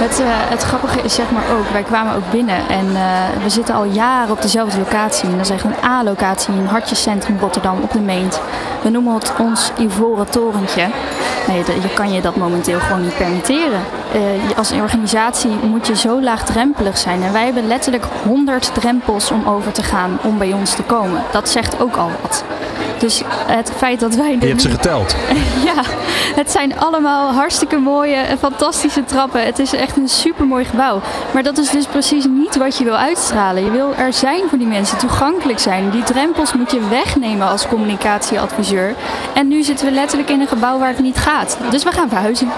[0.01, 3.49] Het, uh, het grappige is zeg maar ook, wij kwamen ook binnen en uh, we
[3.51, 5.29] zitten al jaren op dezelfde locatie.
[5.29, 8.41] En dat is echt een A-locatie in Hartjescentrum Rotterdam op de Meent.
[8.83, 10.89] We noemen het ons Ivoren Torentje.
[11.47, 13.81] Nee, je kan je dat momenteel gewoon niet permitteren.
[14.15, 17.23] Uh, als organisatie moet je zo laagdrempelig zijn.
[17.23, 21.23] En wij hebben letterlijk 100 drempels om over te gaan om bij ons te komen.
[21.33, 22.45] Dat zegt ook al wat.
[23.01, 24.37] Dus het feit dat wij...
[24.41, 25.17] Je hebt ze geteld.
[25.75, 25.83] ja,
[26.35, 29.45] het zijn allemaal hartstikke mooie en fantastische trappen.
[29.45, 31.01] Het is echt een super mooi gebouw.
[31.33, 33.65] Maar dat is dus precies niet wat je wil uitstralen.
[33.65, 35.91] Je wil er zijn voor die mensen, toegankelijk zijn.
[35.91, 38.95] Die drempels moet je wegnemen als communicatieadviseur.
[39.35, 41.59] En nu zitten we letterlijk in een gebouw waar het niet gaat.
[41.71, 42.49] Dus we gaan verhuizen.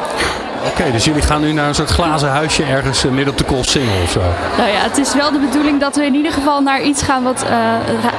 [0.62, 3.44] Oké, okay, dus jullie gaan nu naar een soort glazen huisje ergens midden op de
[3.44, 4.20] Koolsingel of zo?
[4.56, 7.22] Nou ja, het is wel de bedoeling dat we in ieder geval naar iets gaan
[7.22, 7.74] wat uh,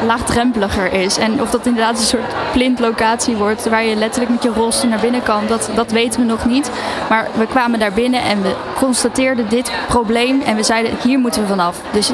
[0.06, 1.18] laagdrempeliger is.
[1.18, 5.00] En of dat inderdaad een soort plintlocatie wordt waar je letterlijk met je rolstoel naar
[5.00, 6.72] binnen kan, dat, dat weten we nog niet.
[7.10, 11.42] Maar we kwamen daar binnen en we constateerden dit probleem en we zeiden hier moeten
[11.42, 11.78] we vanaf.
[11.92, 12.12] Dus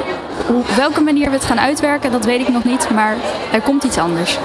[0.48, 3.14] op welke manier we het gaan uitwerken, dat weet ik nog niet, maar
[3.52, 4.38] er komt iets anders.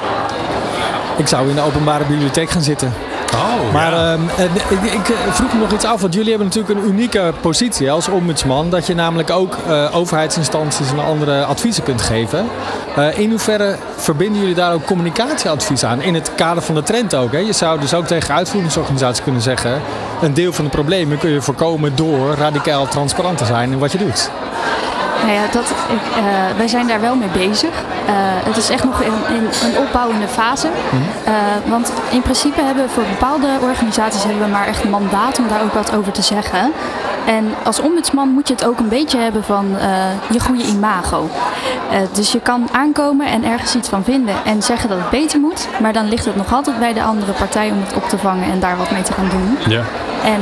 [1.17, 2.93] Ik zou in de openbare bibliotheek gaan zitten.
[3.33, 4.13] Oh, maar ja.
[4.13, 7.91] uh, ik, ik, vroeg me nog iets af, want jullie hebben natuurlijk een unieke positie
[7.91, 8.69] als ombudsman.
[8.69, 12.47] Dat je namelijk ook uh, overheidsinstanties en andere adviezen kunt geven.
[12.97, 16.01] Uh, in hoeverre verbinden jullie daar ook communicatieadvies aan?
[16.01, 17.31] In het kader van de trend ook.
[17.31, 17.37] Hè?
[17.37, 19.81] Je zou dus ook tegen uitvoeringsorganisaties kunnen zeggen...
[20.21, 23.91] een deel van de problemen kun je voorkomen door radicaal transparant te zijn in wat
[23.91, 24.31] je doet.
[25.25, 27.69] Nou ja, dat, ik, uh, wij zijn daar wel mee bezig.
[27.69, 30.67] Uh, het is echt nog in, in een opbouwende fase.
[30.67, 31.33] Mm -hmm.
[31.33, 35.39] uh, want in principe hebben we voor bepaalde organisaties hebben we maar echt een mandaat
[35.39, 36.71] om daar ook wat over te zeggen.
[37.25, 39.65] En als ombudsman moet je het ook een beetje hebben van
[40.29, 41.29] je goede imago.
[42.13, 45.67] dus je kan aankomen en ergens iets van vinden en zeggen dat het beter moet.
[45.81, 48.51] Maar dan ligt het nog altijd bij de andere partij om het op te vangen
[48.51, 49.57] en daar wat mee te gaan doen.
[49.67, 49.81] Ja.
[50.23, 50.41] En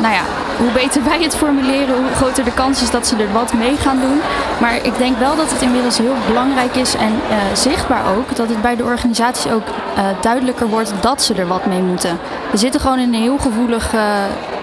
[0.00, 0.22] nou ja,
[0.58, 3.76] hoe beter wij het formuleren, hoe groter de kans is dat ze er wat mee
[3.76, 4.20] gaan doen.
[4.60, 8.48] Maar ik denk wel dat het inmiddels heel belangrijk is en uh, zichtbaar ook, dat
[8.48, 12.18] het bij de organisaties ook uh, duidelijker wordt dat ze er wat mee moeten.
[12.50, 14.00] We zitten gewoon in een heel gevoelig, uh,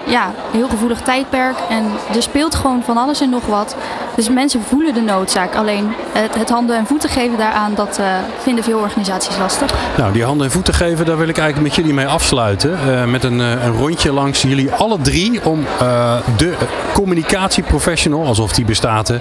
[0.04, 1.84] ja, heel gevoelig tijdperk en
[2.14, 3.76] er speelt gewoon van alles en nog wat.
[4.16, 5.54] Dus mensen voelen de noodzaak.
[5.54, 8.00] Alleen het, het handen en voeten geven daaraan, dat
[8.42, 9.74] vinden veel organisaties lastig.
[9.96, 12.78] Nou, die handen en voeten geven, daar wil ik eigenlijk met jullie mee afsluiten.
[13.10, 15.64] met een, een rondje langs jullie alle drie om
[16.36, 16.54] de
[16.92, 19.12] communicatieprofessional, alsof die bestaat.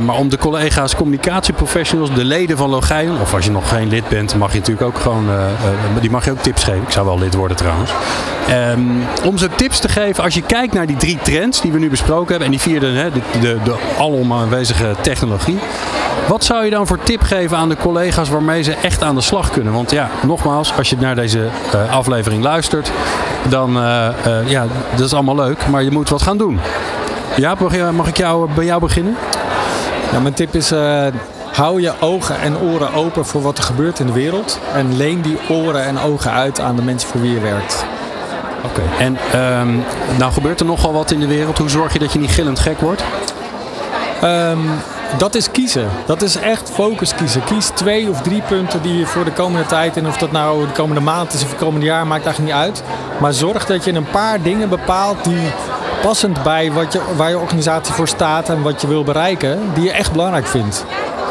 [0.00, 4.08] Maar om de collega's communicatieprofessionals, de leden van Logijen, of als je nog geen lid
[4.08, 5.26] bent, mag je natuurlijk ook gewoon,
[6.00, 6.82] die mag je ook tips geven.
[6.82, 7.90] Ik zou wel lid worden trouwens.
[8.50, 11.78] Um, om ze tips te geven als je kijkt naar die drie trends die we
[11.78, 13.74] nu besproken hebben en die vierde, de, de, de
[14.08, 15.58] alom aanwezige technologie.
[16.28, 19.20] Wat zou je dan voor tip geven aan de collega's waarmee ze echt aan de
[19.20, 19.72] slag kunnen?
[19.72, 22.90] Want ja, nogmaals, als je naar deze uh, aflevering luistert,
[23.48, 26.60] dan uh, uh, ja, dat is allemaal leuk, maar je moet wat gaan doen.
[27.36, 27.54] Ja,
[27.92, 29.16] mag ik jou, bij jou beginnen?
[30.12, 30.72] Ja, mijn tip is
[31.52, 35.20] hou je ogen en oren open voor wat er gebeurt in de wereld en leen
[35.20, 37.84] die oren en ogen uit aan de mensen voor wie je werkt.
[38.64, 38.80] Oké.
[38.80, 39.06] Okay.
[39.06, 39.84] En um,
[40.18, 41.58] nou gebeurt er nogal wat in de wereld.
[41.58, 43.02] Hoe zorg je dat je niet gillend gek wordt?
[44.24, 44.70] Um,
[45.18, 45.88] dat is kiezen.
[46.06, 47.44] Dat is echt focus kiezen.
[47.44, 50.66] Kies twee of drie punten die je voor de komende tijd, en of dat nou
[50.66, 52.82] de komende maand is of het komende jaar, maakt eigenlijk niet uit.
[53.20, 55.52] Maar zorg dat je een paar dingen bepaalt die
[56.02, 59.84] passend bij wat je, waar je organisatie voor staat en wat je wil bereiken, die
[59.84, 60.84] je echt belangrijk vindt.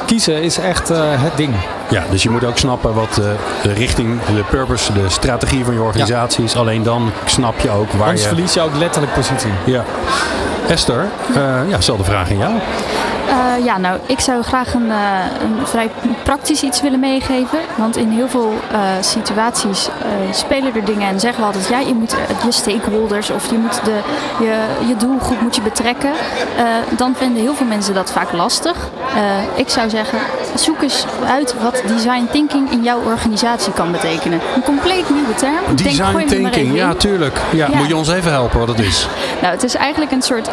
[0.06, 1.54] Kiezen is echt uh, het ding.
[1.90, 3.26] Ja, dus je moet ook snappen wat uh,
[3.62, 6.56] de richting, de purpose, de strategie van je organisatie is.
[6.56, 8.28] Alleen dan snap je ook waar Anders je...
[8.28, 9.52] verlies je ook letterlijk positie.
[9.66, 9.84] Ja.
[10.68, 12.54] Esther, uh, ja, stel de vraag aan jou.
[12.54, 15.90] Uh, ja, nou, ik zou graag een, uh, een, vrij
[16.24, 17.60] praktisch iets willen meegeven.
[17.76, 18.54] Want in heel veel
[19.00, 19.90] situaties
[20.32, 21.68] spelen er dingen en zeggen we altijd...
[21.68, 22.16] ja, je moet
[22.46, 24.00] je stakeholders of je moet de,
[24.40, 26.12] je, je doelgroep moet je betrekken.
[26.98, 28.90] dan vinden heel veel mensen dat vaak lastig.
[29.56, 30.20] ik zou zeggen,
[30.60, 34.40] zoek eens uit wat design thinking in jouw organisatie kan betekenen.
[34.56, 35.76] Een compleet nieuwe term.
[35.76, 37.40] Design Denk, thinking, ja, tuurlijk.
[37.52, 39.08] Ja, ja, Moet je ons even helpen wat het is?
[39.42, 40.50] nou, het is eigenlijk een soort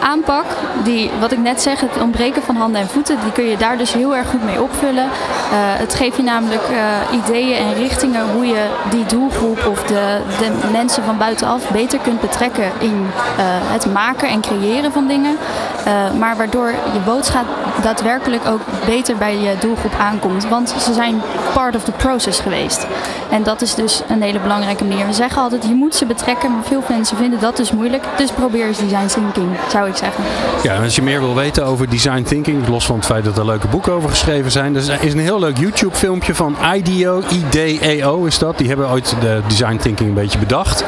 [0.00, 0.44] aanpak
[0.84, 3.78] die, wat ik net zeg, het ontbreken van handen en voeten, die kun je daar
[3.78, 5.04] dus heel erg goed mee opvullen.
[5.04, 5.10] Uh,
[5.52, 10.68] het geeft je namelijk uh, ideeën en richtingen hoe je die doelgroep of de, de
[10.72, 13.06] mensen van buitenaf beter kunt betrekken in
[13.72, 15.36] het maken en creëren van dingen.
[16.18, 17.44] maar waardoor je boodschap
[17.82, 20.48] daadwerkelijk ook beter bij je doelgroep aankomt.
[20.48, 21.22] Want ze zijn
[21.54, 22.86] part of the process geweest.
[23.30, 25.06] En dat is dus een hele belangrijke manier.
[25.06, 28.04] We zeggen altijd, je moet ze betrekken, maar veel mensen vinden dat dus moeilijk.
[28.16, 30.24] Dus probeer eens design thinking, zou ik zeggen.
[30.62, 33.44] Ja, als je meer wil weten over design thinking, los van het feit dat er
[33.44, 34.76] leuke boeken over geschreven zijn.
[34.76, 38.58] Er is een heel leuk YouTube filmpje van IDEO, IDEO is dat.
[38.58, 40.84] Die hebben ooit de design thinking een beetje bedacht.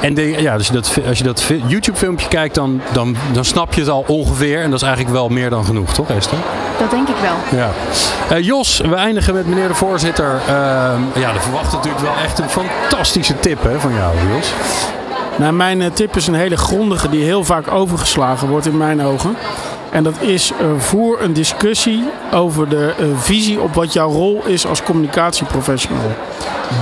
[0.00, 3.74] En de, ja, je dat, als je dat YouTube filmpje kijkt, dan, dan, dan snap
[3.74, 4.62] je het al ongeveer.
[4.62, 6.38] En dat is eigenlijk wel meer dan genoeg, toch Esther?
[6.78, 7.58] Dat denk ik wel.
[7.60, 7.70] Ja.
[8.32, 10.40] Uh, Jos, we eindigen met meneer de voorzitter.
[10.48, 10.54] Uh,
[11.14, 14.52] ja, er verwacht natuurlijk wel echt een fantastische tip hè, van jou, Jos.
[15.36, 19.02] Nou, mijn uh, tip is een hele grondige die heel vaak overgeslagen wordt in mijn
[19.02, 19.36] ogen.
[19.90, 24.66] En dat is uh, voer een discussie over de visie op wat jouw rol is
[24.66, 26.12] als communicatieprofessional.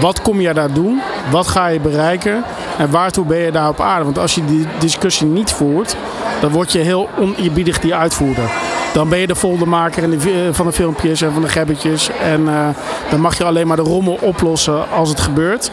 [0.01, 1.01] Wat kom je daar doen?
[1.31, 2.45] Wat ga je bereiken?
[2.79, 4.05] En waartoe ben je daar op aarde?
[4.05, 5.97] Want als je die discussie niet voert,
[6.41, 8.51] dan word je heel oneerbiedig die uitvoerder.
[8.93, 10.21] Dan ben je de foldermaker
[10.53, 12.11] van de filmpjes en van de gebbetjes.
[12.23, 12.69] En uh,
[13.11, 15.71] dan mag je alleen maar de rommel oplossen als het gebeurt.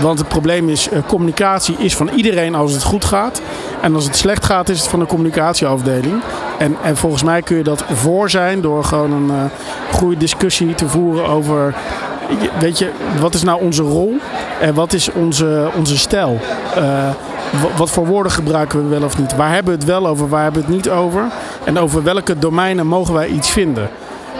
[0.00, 3.42] Want het probleem is, uh, communicatie is van iedereen als het goed gaat.
[3.80, 6.22] En als het slecht gaat, is het van de communicatieafdeling.
[6.58, 9.44] En, en volgens mij kun je dat voor zijn door gewoon een uh,
[9.92, 11.74] goede discussie te voeren over
[12.58, 12.90] weet je,
[13.20, 14.16] wat is nou onze rol
[14.60, 16.38] en wat is onze, onze stijl?
[17.76, 19.36] Wat voor woorden gebruiken we wel of niet?
[19.36, 21.24] Waar hebben we het wel over, waar hebben we het niet over?
[21.64, 23.90] En over welke domeinen mogen wij iets vinden?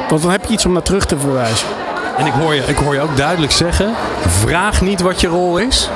[0.09, 1.69] Want dan heb je iets om naar terug te verwijzen.
[2.17, 3.95] En ik hoor je, ik hoor je ook duidelijk zeggen:
[4.27, 5.91] vraag niet wat je rol is.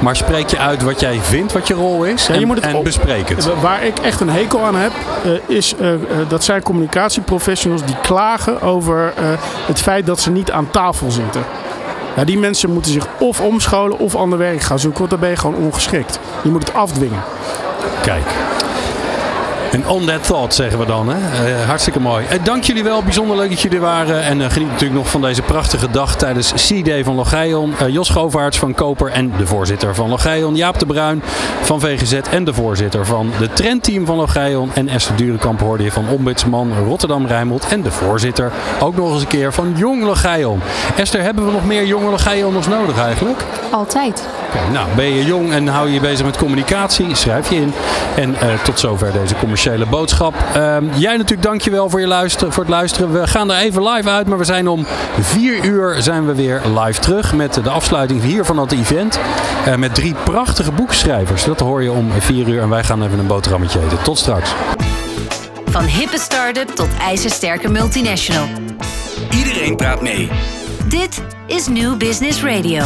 [0.00, 2.74] Maar spreek je uit wat jij vindt wat je rol is en, je moet het
[2.74, 3.60] en bespreek het.
[3.60, 4.92] Waar ik echt een hekel aan heb,
[5.26, 5.88] uh, is uh,
[6.28, 9.12] dat zijn communicatieprofessionals die klagen over
[9.66, 11.42] het feit dat ze niet aan tafel zitten.
[12.16, 15.30] Ja, die mensen moeten zich of omscholen of ander werk gaan zoeken, want dan ben
[15.30, 16.18] je gewoon ongeschikt.
[16.42, 17.22] Je moet het afdwingen.
[18.02, 18.24] Kijk,
[19.72, 21.08] en on that thought zeggen we dan.
[21.08, 21.48] Hè?
[21.48, 22.24] Uh, hartstikke mooi.
[22.24, 23.02] Uh, dank jullie wel.
[23.02, 24.22] Bijzonder leuk dat jullie er waren.
[24.22, 27.74] En uh, geniet natuurlijk nog van deze prachtige dag tijdens C-Day van Logeion.
[27.88, 30.56] Jos Govaerts van Koper en de voorzitter van Logeion.
[30.56, 31.22] Jaap de Bruin
[31.62, 34.70] van VGZ en de voorzitter van de trendteam van Logeion.
[34.74, 37.66] En Esther Durenkamp hoorde je van Ombudsman Rotterdam Rijnmond.
[37.68, 40.60] En de voorzitter ook nog eens een keer van Jong Logeion.
[40.96, 43.44] Esther, hebben we nog meer jonge Logeionners nodig eigenlijk?
[43.70, 44.41] Altijd.
[44.54, 47.14] Okay, nou, ben je jong en hou je je bezig met communicatie?
[47.14, 47.74] Schrijf je in.
[48.16, 50.34] En tot zover deze commerciële boodschap.
[50.56, 53.12] Uh, jij natuurlijk dankjewel voor, je luisteren, voor het luisteren.
[53.12, 54.86] We gaan er even live uit, maar we zijn om
[55.20, 59.18] vier uur zijn we weer live terug met de afsluiting hier van het event.
[59.68, 61.44] Uh, met drie prachtige boekschrijvers.
[61.44, 64.02] Dat hoor je om vier uur en wij gaan even een boterhammetje eten.
[64.02, 64.50] Tot straks.
[65.64, 68.46] Van hippe start-up tot ijzersterke multinational.
[69.30, 70.28] Iedereen praat mee.
[70.88, 72.82] Dit is New Business Radio.